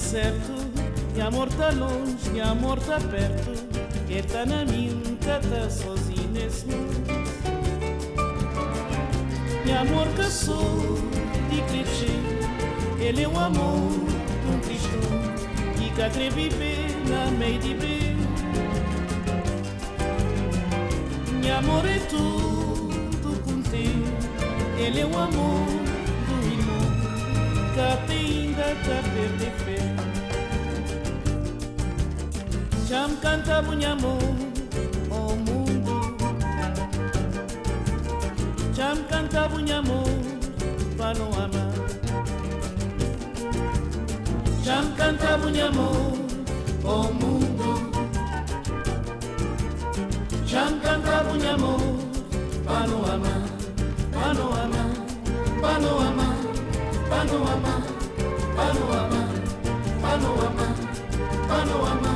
Certo, 0.09 0.53
amor 1.21 1.47
tá 1.49 1.69
longe, 1.69 2.31
e 2.33 2.41
amor 2.41 2.79
tá 2.79 2.99
perto. 2.99 3.51
Ele 4.09 4.23
tá 4.23 4.43
na 4.43 4.65
minha, 4.65 4.95
tá 5.21 5.69
sozinho 5.69 6.29
nesse 6.33 6.65
mundo. 6.65 7.05
E 9.65 9.71
amor 9.71 10.07
caçou 10.17 10.97
de 11.51 11.61
crescer, 11.61 12.19
ele 12.99 13.21
é 13.21 13.27
o 13.27 13.39
amor 13.39 13.99
de 14.41 14.51
um 14.51 14.59
cristão 14.61 14.99
que 15.77 15.91
quer 15.91 16.09
viver 16.31 16.87
na 17.07 17.29
meio 17.37 17.59
de 17.59 17.75
bem. 17.75 18.17
E 21.43 21.51
amor 21.51 21.85
é 21.85 21.99
tudo 22.09 23.43
contigo, 23.43 24.07
ele 24.79 25.01
é 25.01 25.05
o 25.05 25.15
amor 25.15 25.67
do 26.25 26.51
irmão 26.51 26.79
que 27.75 28.13
ainda 28.13 28.63
tá 28.63 29.01
perder 29.13 29.98
já 32.89 33.07
me 33.07 33.15
canta 33.17 33.61
bunhamu, 33.61 34.17
oh 35.11 35.35
mundo. 35.35 36.17
Já 38.73 38.95
canta 39.03 39.47
o 41.21 41.33
amar. 41.39 41.71
Já 44.63 44.81
me 44.81 44.95
canta 44.95 45.37
bunhamu, 45.37 45.91
oh 46.83 47.13
mundo. 47.13 47.91
Já 50.47 50.65
canta 50.81 51.23
o 52.87 53.05
amar, 53.05 53.43
para 54.17 54.41
o 54.41 54.51
amar, 54.51 54.91
para 55.61 55.85
o 55.85 56.01
o 57.37 57.47
amar, 57.49 57.83
para 58.55 58.83
o 58.83 58.93
amar, 58.93 59.29
para 60.07 60.19
o 60.19 60.41
amar, 60.41 60.75
para 61.47 61.77
o. 61.77 62.08